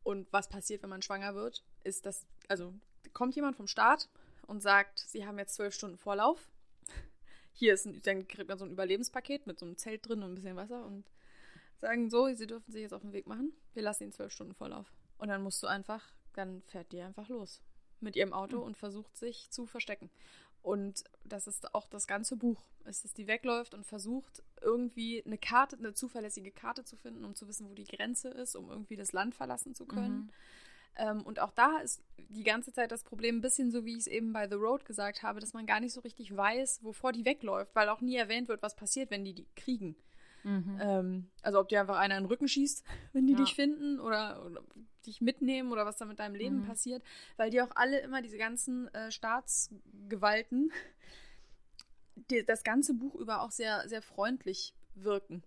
[0.04, 2.74] Und was passiert, wenn man schwanger wird, ist, dass, also
[3.12, 4.08] kommt jemand vom Staat
[4.48, 6.50] und sagt, sie haben jetzt zwölf Stunden Vorlauf.
[7.54, 10.32] Hier ist ein, dann kriegt man so ein Überlebenspaket mit so einem Zelt drin und
[10.32, 11.10] ein bisschen Wasser und
[11.80, 13.54] sagen so, sie dürfen sich jetzt auf den Weg machen.
[13.74, 14.92] Wir lassen ihnen zwölf Stunden Vorlauf.
[15.18, 17.62] Und dann musst du einfach, dann fährt die einfach los
[18.00, 18.64] mit ihrem Auto Mhm.
[18.64, 20.10] und versucht sich zu verstecken.
[20.64, 22.64] Und das ist auch das ganze Buch.
[22.84, 27.34] Es ist, die wegläuft und versucht irgendwie eine Karte, eine zuverlässige Karte zu finden, um
[27.36, 30.18] zu wissen, wo die Grenze ist, um irgendwie das Land verlassen zu können.
[30.18, 30.30] Mhm.
[30.98, 34.00] Ähm, und auch da ist die ganze Zeit das Problem ein bisschen so, wie ich
[34.02, 37.12] es eben bei The Road gesagt habe, dass man gar nicht so richtig weiß, wovor
[37.12, 39.96] die wegläuft, weil auch nie erwähnt wird, was passiert, wenn die die kriegen.
[40.44, 40.78] Mhm.
[40.82, 42.84] Ähm, also ob dir einfach einer in den Rücken schießt,
[43.14, 43.38] wenn die Ja.
[43.40, 44.64] dich finden oder, oder
[45.06, 46.66] dich mitnehmen oder was da mit deinem Leben Mhm.
[46.66, 47.04] passiert,
[47.38, 50.72] weil die auch alle immer diese ganzen äh, Staatsgewalten
[52.30, 55.44] die, das ganze Buch über auch sehr, sehr freundlich wirken.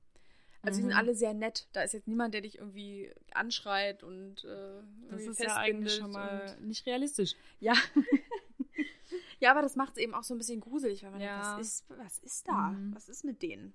[0.64, 0.88] Also die Mhm.
[0.90, 1.68] sind alle sehr nett.
[1.72, 6.10] Da ist jetzt niemand, der dich irgendwie anschreit und äh, Das ist ja eigentlich schon
[6.12, 7.34] mal nicht realistisch.
[7.60, 7.74] ja.
[9.40, 11.42] ja, aber das macht es eben auch so ein bisschen gruselig, weil man Ja.
[11.42, 12.70] denkt, was ist, was ist da?
[12.70, 12.94] Mhm.
[12.94, 13.74] Was ist mit denen?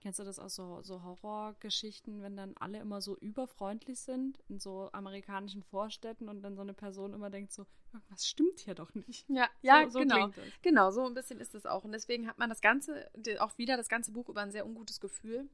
[0.00, 4.60] Kennst du das aus so, so Horrorgeschichten, wenn dann alle immer so überfreundlich sind in
[4.60, 8.94] so amerikanischen Vorstädten und dann so eine Person immer denkt so, irgendwas stimmt hier doch
[8.94, 9.24] nicht.
[9.28, 10.28] Ja, ja, so, so genau.
[10.28, 10.36] das.
[10.62, 11.82] Genau, so ein bisschen ist es auch.
[11.84, 14.66] Und deswegen hat man das Ganze, die- auch wieder das ganze Buch über ein sehr
[14.66, 15.48] ungutes Gefühl.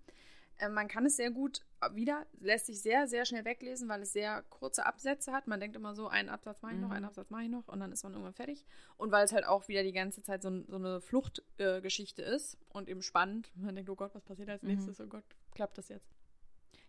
[0.58, 4.12] Äh, man kann es sehr gut wieder, lässt sich sehr, sehr schnell weglesen, weil es
[4.12, 5.46] sehr kurze Absätze hat.
[5.46, 6.94] Man denkt immer so, einen Absatz mache ich noch, Mhm.
[6.94, 8.64] einen Absatz mache ich noch und dann ist man irgendwann fertig.
[8.96, 12.56] Und weil es halt auch wieder die ganze Zeit so, so eine Fluchtgeschichte äh, ist
[12.70, 13.50] und eben spannend.
[13.56, 14.68] Man denkt, oh Gott, was passiert als Mhm.
[14.70, 15.00] nächstes?
[15.00, 15.24] Oh Gott,
[15.54, 16.08] klappt das jetzt?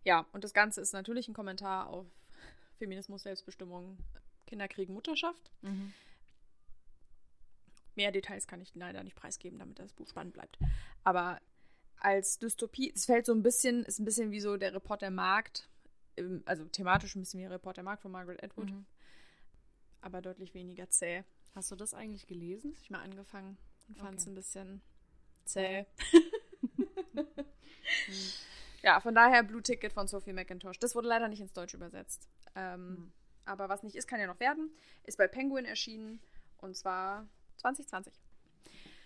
[0.04, 2.06] Ja, und das Ganze ist natürlich ein Kommentar auf
[2.78, 3.98] Feminismus, Selbstbestimmung,
[4.48, 5.52] Kinderkrieg, Mutterschaft.
[5.62, 5.92] Mhm.
[7.96, 10.58] Mehr Details kann ich leider nicht preisgeben, damit das Buch spannend bleibt.
[11.04, 11.40] Aber
[12.00, 15.12] als Dystopie, es fällt so ein bisschen, ist ein bisschen wie so der Report der
[15.12, 15.68] Markt,
[16.46, 18.86] also thematisch ein bisschen wie Report der Markt von Margaret Atwood, Mhm.
[20.02, 21.24] aber deutlich weniger zäh.
[21.56, 22.76] Hast du das eigentlich gelesen?
[22.82, 24.32] Ich mal angefangen und fand es Okay.
[24.32, 24.82] ein bisschen
[25.46, 25.86] zäh.
[28.84, 30.80] ja, von daher Blue Ticket von Sophie McIntosh.
[30.80, 32.28] Das wurde leider nicht ins Deutsche übersetzt.
[32.56, 33.12] Ähm, Mhm.
[33.48, 34.72] Aber was nicht ist, kann ja noch werden.
[35.04, 36.20] Ist bei Penguin erschienen
[36.58, 37.28] und zwar
[37.58, 38.12] 2020.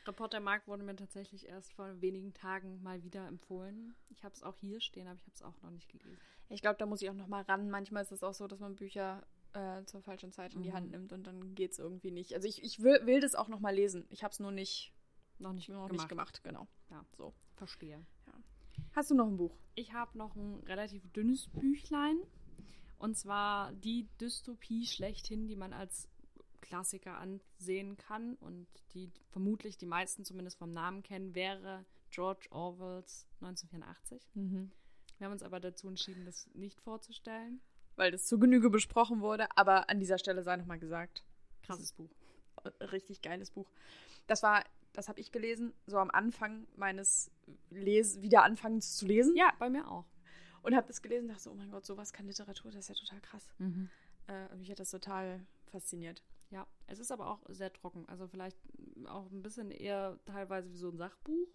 [0.09, 3.95] Reporter Mark wurde mir tatsächlich erst vor wenigen Tagen mal wieder empfohlen.
[4.09, 6.17] Ich habe es auch hier stehen, aber ich habe es auch noch nicht gelesen.
[6.49, 7.69] Ich glaube, da muss ich auch noch mal ran.
[7.69, 10.73] Manchmal ist es auch so, dass man Bücher äh, zur falschen Zeit in die Mhm.
[10.73, 12.33] Hand nimmt und dann geht es irgendwie nicht.
[12.33, 14.05] Also ich, ich will, will das auch noch mal lesen.
[14.09, 14.93] Ich habe es nur nicht,
[15.37, 15.91] Noch nicht noch gemacht.
[15.93, 16.43] nicht gemacht.
[16.43, 16.67] Genau.
[16.89, 17.33] Ja, So.
[17.55, 18.03] verstehe.
[18.93, 19.55] Hast du noch ein Buch?
[19.75, 22.17] Ich habe noch ein relativ dünnes Büchlein.
[22.97, 26.08] Und zwar die Dystopie schlechthin, die man als
[26.69, 33.25] Klassiker ansehen kann und die vermutlich die meisten zumindest vom Namen kennen, wäre George Orwells
[33.41, 34.29] 1984.
[35.17, 37.59] Wir haben uns aber dazu entschieden, das nicht vorzustellen.
[37.95, 39.47] Weil das zu Genüge besprochen wurde.
[39.57, 41.23] Aber an dieser Stelle sei noch mal gesagt,
[41.63, 42.09] Krasses Buch.
[42.79, 43.69] richtig geiles Buch.
[44.27, 44.63] Das war,
[44.93, 47.31] das habe ich gelesen, so am Anfang meines
[47.69, 49.35] Les Wiederanfangens zu lesen.
[49.35, 50.05] Ja, bei mir auch.
[50.61, 52.89] Und habe das gelesen und dachte so, oh mein Gott, sowas kann Literatur, das ist
[52.89, 53.49] ja total krass.
[54.27, 56.23] Äh, mich hat das total fasziniert.
[56.49, 58.07] Ja, es ist aber auch sehr trocken.
[58.07, 58.57] Also vielleicht
[59.07, 61.47] auch ein bisschen eher teilweise wie so ein Sachbuch.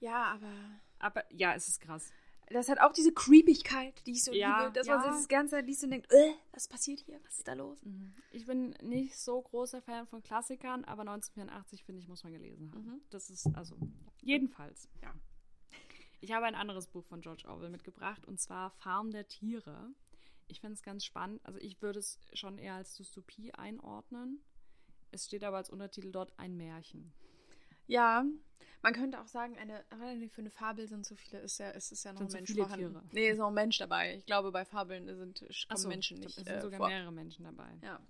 [0.00, 0.50] Ja, aber
[0.98, 2.12] Aber ja, es ist krass.
[2.50, 4.72] das hat auch diese Creepigkeit, die ich so Ja, liebe.
[4.72, 4.98] Dass ja.
[4.98, 7.18] man das ganze Zeit liest und denkt, äh, was passiert hier?
[7.24, 7.78] Was ist da los?
[8.32, 12.70] Ich bin nicht so großer Fan von Klassikern, aber 1984 finde ich, muss man gelesen
[12.72, 12.84] haben.
[12.84, 13.00] Mhm.
[13.10, 13.76] Das ist, also,
[14.20, 14.88] jedenfalls.
[15.02, 15.14] Ja.
[16.20, 19.92] Ich habe ein anderes Buch von George Orwell mitgebracht und zwar Farm der Tiere.
[20.52, 21.40] Ich finde es ganz spannend.
[21.44, 24.40] Also, ich würde es schon eher als Dystopie einordnen.
[25.10, 27.12] Es steht aber als Untertitel dort ein Märchen.
[27.86, 28.24] Ja,
[28.82, 29.84] man könnte auch sagen, eine,
[30.28, 32.36] für eine Fabel sind so viele, ist ja, ist es ja noch Sind ein so
[32.38, 32.92] Mensch viele vorhanden.
[32.92, 33.04] Tiere.
[33.12, 34.16] Nee, ist noch ein Mensch dabei.
[34.16, 35.44] Ich glaube, bei Fabeln sind
[35.74, 36.88] so, Menschen nicht Es sind äh, sogar vor.
[36.88, 37.78] mehrere Menschen dabei.
[37.82, 38.00] Ja.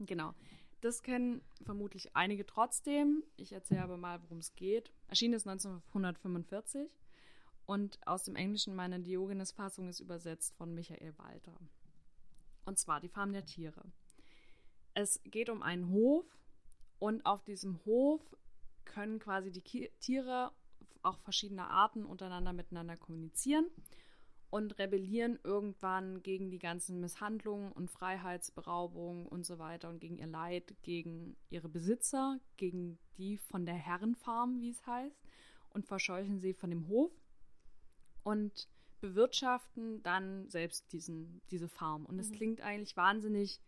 [0.00, 0.34] Genau.
[0.80, 3.22] Das kennen vermutlich einige trotzdem.
[3.36, 4.92] Ich erzähle aber mal, worum es geht.
[5.08, 6.90] Erschienen ist 1945
[7.66, 11.58] und aus dem Englischen meine Diogenes-Fassung ist übersetzt von Michael Walter.
[12.64, 13.82] Und zwar die Farm der Tiere.
[14.94, 16.24] Es geht um einen Hof
[16.98, 18.20] und auf diesem Hof
[18.84, 20.52] können quasi die Tiere
[21.02, 23.66] auch verschiedener Arten untereinander miteinander kommunizieren
[24.50, 30.28] und rebellieren irgendwann gegen die ganzen Misshandlungen und Freiheitsberaubungen und so weiter und gegen ihr
[30.28, 35.20] Leid, gegen ihre Besitzer, gegen die von der Herrenfarm, wie es heißt,
[35.70, 37.10] und verscheuchen sie von dem Hof
[38.24, 38.68] und
[39.00, 42.06] bewirtschaften dann selbst diesen, diese Farm.
[42.06, 42.34] Und es Mhm.
[42.34, 43.60] klingt eigentlich wahnsinnig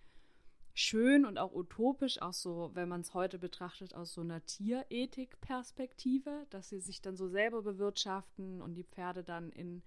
[0.73, 6.47] schön und auch utopisch, auch so, wenn man es heute betrachtet, aus so einer Tierethik-Perspektive,
[6.51, 9.83] dass sie sich dann so selber bewirtschaften und die Pferde dann in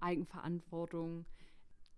[0.00, 1.26] Eigenverantwortung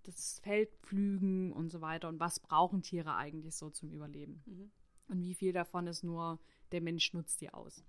[0.02, 2.08] das Feld pflügen und so weiter.
[2.08, 4.42] Und was brauchen Tiere eigentlich so zum Überleben?
[4.46, 4.70] Mhm.
[5.08, 6.38] Und wie viel davon ist nur,
[6.72, 7.84] der Mensch nutzt die aus.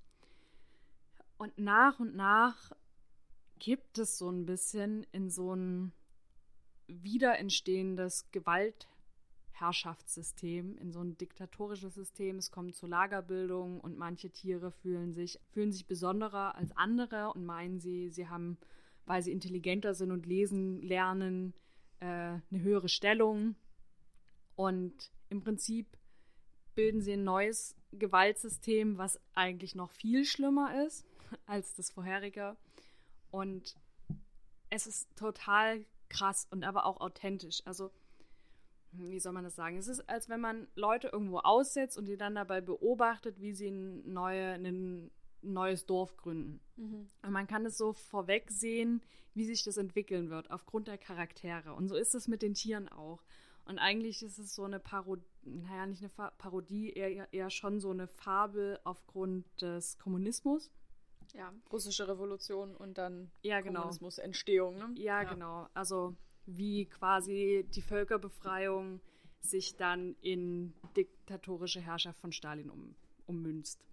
[1.37, 2.71] Und nach und nach
[3.59, 5.91] gibt es so ein bisschen in so ein
[6.87, 12.37] wieder entstehendes Gewaltherrschaftssystem, in so ein diktatorisches System.
[12.37, 17.45] Es kommt zur Lagerbildung und manche Tiere fühlen sich, fühlen sich besonderer als andere und
[17.45, 18.57] meinen sie, sie haben,
[19.05, 21.53] weil sie intelligenter sind und lesen lernen,
[21.99, 23.55] äh, eine höhere Stellung.
[24.55, 25.87] Und im Prinzip
[26.75, 31.05] bilden sie ein neues Gewaltsystem, was eigentlich noch viel schlimmer ist
[31.45, 32.57] als das vorherige.
[33.35, 33.75] Und
[34.69, 37.61] es ist total krass und aber auch authentisch.
[37.65, 37.91] Also,
[38.93, 39.77] wie soll man das sagen?
[39.77, 43.67] Es ist, als wenn man Leute irgendwo aussetzt und die dann dabei beobachtet, wie sie
[43.67, 45.11] ein, neue, ein
[45.41, 46.61] neues Dorf gründen.
[46.77, 47.09] Mhm.
[47.23, 49.01] Und man kann es so vorwegsehen,
[49.33, 51.73] wie sich das entwickeln wird, aufgrund der Charaktere.
[51.73, 53.21] Und so ist es mit den Tieren auch.
[53.65, 57.91] Und eigentlich ist es so eine Parodie, naja, nicht eine Parodie, eher, eher schon so
[57.91, 60.71] eine Fabel aufgrund des Kommunismus.
[61.37, 63.81] Ja, russische Revolution und dann Ja, genau.
[63.81, 64.93] Kommunismus, Entstehung, ne?
[64.97, 65.67] Ja, genau.
[65.73, 66.15] Also
[66.45, 69.01] wie quasi die Völkerbefreiung
[69.41, 72.95] sich dann in diktatorische Herrschaft von Stalin um,
[73.27, 73.85] ummünzt.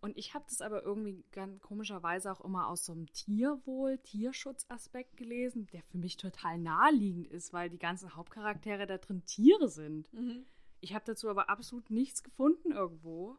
[0.00, 5.16] Und ich habe das aber irgendwie ganz komischerweise auch immer aus so einem Tierwohl, Tierschutzaspekt
[5.16, 10.12] gelesen, der für mich total naheliegend ist, weil die ganzen Hauptcharaktere da drin Tiere sind.
[10.12, 10.44] Mhm.
[10.80, 13.36] Ich habe dazu aber absolut nichts gefunden irgendwo.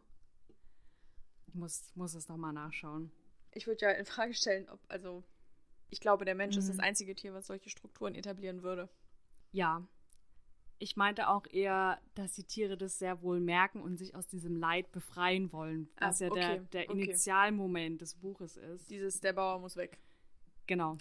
[1.53, 3.11] Ich muss, muss es nochmal nachschauen.
[3.51, 5.23] Ich würde ja in Frage stellen, ob, also,
[5.91, 6.83] ich glaube, der Mensch ist das Mhm.
[6.83, 8.89] einzige Tier, was solche Strukturen etablieren würde.
[9.51, 9.87] Ja.
[10.79, 14.55] Ich meinte auch eher, dass die Tiere das sehr wohl merken und sich aus diesem
[14.55, 17.03] Leid befreien wollen, Ah, was ja der, okay, der okay.
[17.03, 18.89] Initialmoment des Buches ist.
[18.89, 19.99] Dieses, der Bauer muss weg.
[20.65, 20.97] Genau.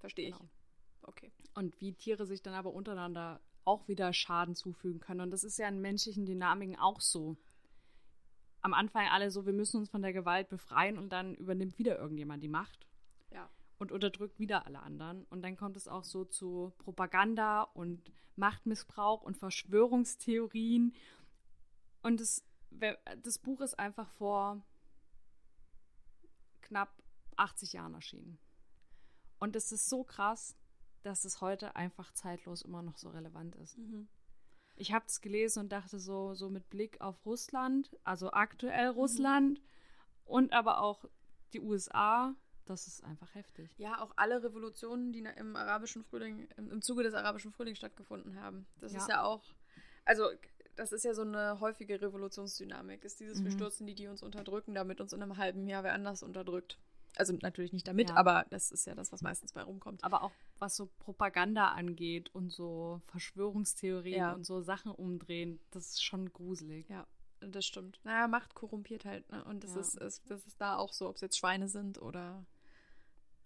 [0.00, 0.40] Verstehe Genau.
[0.42, 1.08] ich.
[1.08, 1.32] Okay.
[1.54, 5.20] Und wie Tiere sich dann aber untereinander auch wieder Schaden zufügen können.
[5.20, 7.36] Und das ist ja in menschlichen Dynamiken auch so.
[8.60, 11.98] Am Anfang alle so, wir müssen uns von der Gewalt befreien und dann übernimmt wieder
[11.98, 12.86] irgendjemand die Macht.
[13.30, 13.50] Ja.
[13.78, 15.24] und unterdrückt wieder alle anderen.
[15.24, 20.94] Und dann kommt es auch so zu Propaganda und Machtmissbrauch und Verschwörungstheorien.
[22.02, 22.44] Und das,
[23.22, 24.62] das Buch ist einfach vor
[26.60, 27.02] knapp
[27.36, 28.38] 80 Jahren erschienen.
[29.38, 30.56] Und es ist so krass,
[31.02, 33.78] dass es heute einfach zeitlos immer noch so relevant ist.
[33.78, 34.08] Mhm.
[34.78, 39.60] Ich habe es gelesen und dachte so, so mit Blick auf Russland, also aktuell Russland
[40.24, 41.04] und aber auch
[41.52, 43.70] die USA, das ist einfach heftig.
[43.78, 48.40] Ja, auch alle Revolutionen, die im arabischen Frühling, im, im Zuge des arabischen Frühlings stattgefunden
[48.40, 48.66] haben.
[48.80, 48.98] Das Ja.
[48.98, 49.42] ist ja auch,
[50.04, 50.28] also
[50.76, 53.54] das ist ja so eine häufige Revolutionsdynamik, ist dieses, wir Mhm.
[53.54, 56.78] stürzen die, die uns unterdrücken, damit uns in einem halben Jahr wer anders unterdrückt.
[57.18, 58.16] Also natürlich nicht damit, Ja.
[58.16, 60.04] aber das ist ja das, was meistens bei rumkommt.
[60.04, 64.32] Aber auch was so Propaganda angeht und so Verschwörungstheorien Ja.
[64.32, 66.88] und so Sachen umdrehen, das ist schon gruselig.
[66.88, 67.06] Ja,
[67.40, 68.00] das stimmt.
[68.04, 69.44] Naja, Macht korrumpiert halt, ne?
[69.44, 69.80] Und das, Ja.
[69.80, 72.46] ist, ist, das ist da auch so, ob es jetzt Schweine sind oder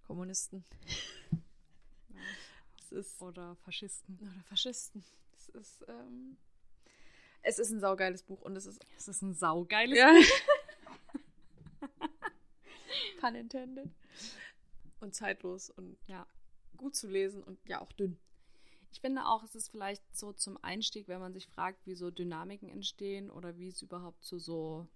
[0.07, 0.65] Kommunisten.
[2.79, 4.19] Es ist Oder Faschisten.
[4.21, 5.03] Oder Faschisten.
[5.35, 6.37] Es ist, ähm,
[7.43, 10.13] es ist ein saugeiles Buch und es ist Das ist ein saugeiles ja.
[13.21, 13.91] Pun intended.
[15.01, 16.27] Und zeitlos und Ja.
[16.77, 18.19] gut zu lesen und ja auch dünn.
[18.93, 22.11] Ich finde auch, es ist vielleicht so zum Einstieg, wenn man sich fragt, wie so
[22.11, 24.87] Dynamiken entstehen oder wie es überhaupt zu so,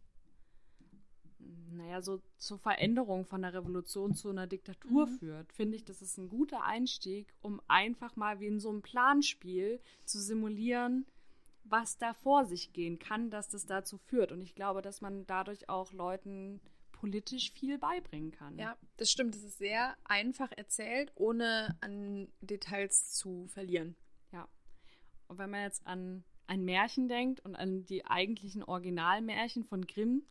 [1.71, 5.19] naja, so zur Veränderung von der Revolution zu einer Diktatur Mhm.
[5.19, 8.83] führt, finde ich, das ist ein guter Einstieg, um einfach mal wie in so einem
[8.83, 11.07] Planspiel zu simulieren,
[11.65, 14.31] was da vor sich gehen kann, dass das dazu führt.
[14.31, 16.61] Und ich glaube, dass man dadurch auch Leuten
[16.97, 18.59] politisch viel beibringen kann.
[18.59, 19.35] Ja, das stimmt.
[19.35, 23.97] Es ist sehr einfach erzählt, ohne an Details zu verlieren.
[24.33, 24.49] Ja.
[25.29, 30.23] Und wenn man jetzt an ein Märchen denkt und an die eigentlichen Originalmärchen von Grimm,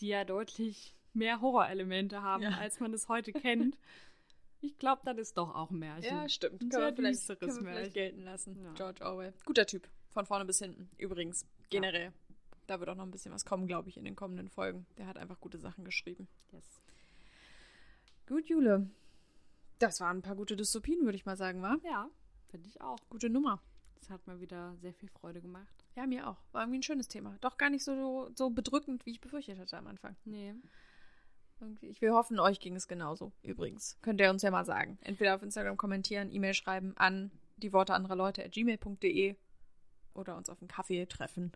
[0.00, 2.50] die ja deutlich mehr Horrorelemente haben, ja.
[2.58, 3.76] als man es heute kennt.
[4.60, 6.16] Ich glaube, das ist doch auch ein Märchen.
[6.16, 6.60] Ja, stimmt.
[6.60, 7.92] Ein sehr düsteres Märchen.
[7.92, 8.60] gelten lassen.
[8.60, 8.72] Ja.
[8.72, 9.32] George Orwell.
[9.44, 9.88] Guter Typ.
[10.10, 10.90] Von vorne bis hinten.
[10.98, 11.46] Übrigens.
[11.70, 12.06] Generell.
[12.06, 12.27] Ja.
[12.68, 14.86] Da wird auch noch ein bisschen was kommen, glaube ich, in den kommenden Folgen.
[14.98, 16.28] Der hat einfach gute Sachen geschrieben.
[16.52, 16.86] Yes.
[18.26, 18.90] Gut, Jule.
[19.78, 21.78] Das waren ein paar gute Dystopien, würde ich mal sagen, wa?
[21.82, 22.10] Ja,
[22.50, 22.98] finde ich auch.
[23.08, 23.62] Gute Nummer.
[24.00, 25.86] Das hat mir wieder sehr viel Freude gemacht.
[25.96, 26.36] Ja, mir auch.
[26.52, 27.38] War irgendwie ein schönes Thema.
[27.40, 30.14] Doch gar nicht so, so bedrückend, wie ich befürchtet hatte am Anfang.
[30.26, 30.54] Nee.
[31.80, 33.32] Ich will hoffen, euch ging es genauso.
[33.42, 33.96] Übrigens.
[34.02, 34.98] Könnt ihr uns ja mal sagen.
[35.00, 39.36] Entweder auf Instagram kommentieren, E-Mail schreiben an die Worte anderer Leute at gmail.de
[40.12, 41.52] oder uns auf einen Kaffee treffen.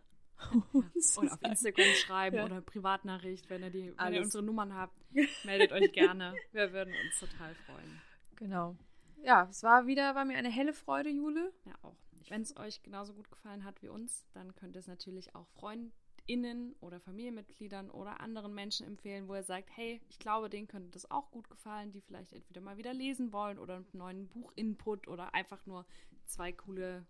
[1.17, 2.45] Oder auf Instagram schreiben ja.
[2.45, 4.95] oder Privatnachricht, wenn ihr, die, wenn ihr unsere Nummern habt.
[5.43, 6.33] Meldet euch gerne.
[6.51, 8.01] Wir würden uns total freuen.
[8.35, 8.75] Genau.
[9.23, 11.53] Ja, es war wieder, war mir eine helle Freude, Jule.
[11.65, 11.95] Ja, auch.
[12.29, 15.47] Wenn es euch genauso gut gefallen hat wie uns, dann könnt ihr es natürlich auch
[15.59, 20.91] FreundInnen oder Familienmitgliedern oder anderen Menschen empfehlen, wo ihr sagt, hey, ich glaube, denen könnte
[20.91, 25.07] das auch gut gefallen, die vielleicht entweder mal wieder lesen wollen oder einen neuen Buch-Input
[25.07, 25.85] oder einfach nur
[26.25, 27.05] zwei coole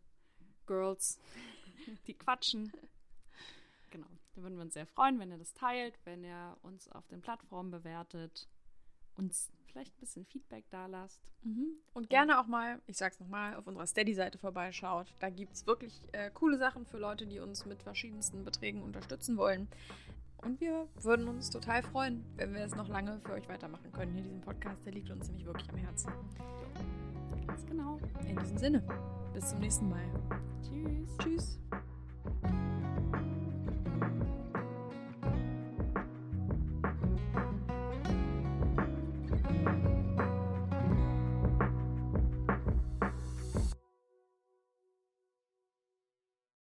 [0.66, 1.20] Girls,
[2.08, 2.72] die quatschen.
[3.94, 4.08] Genau.
[4.34, 7.22] Da würden wir uns sehr freuen, wenn ihr das teilt, wenn ihr uns auf den
[7.22, 8.50] Plattformen bewertet,
[9.16, 11.22] uns vielleicht ein bisschen Feedback da lasst.
[11.44, 11.78] Mhm.
[11.94, 15.14] Und gerne auch mal, ich sag's nochmal, auf unserer Steady-Seite vorbeischaut.
[15.20, 19.68] Da gibt's wirklich äh, coole Sachen für Leute, die uns mit verschiedensten Beträgen unterstützen wollen.
[20.38, 24.14] Und wir würden uns total freuen, wenn wir es noch lange für euch weitermachen können.
[24.14, 26.12] Hier diesen Podcast, der liegt uns nämlich wirklich am Herzen.
[27.46, 28.00] Ganz genau.
[28.28, 28.84] In diesem Sinne,
[29.36, 30.04] bis zum nächsten Mal.
[30.64, 31.18] Tschüss.
[31.20, 31.60] Tschüss.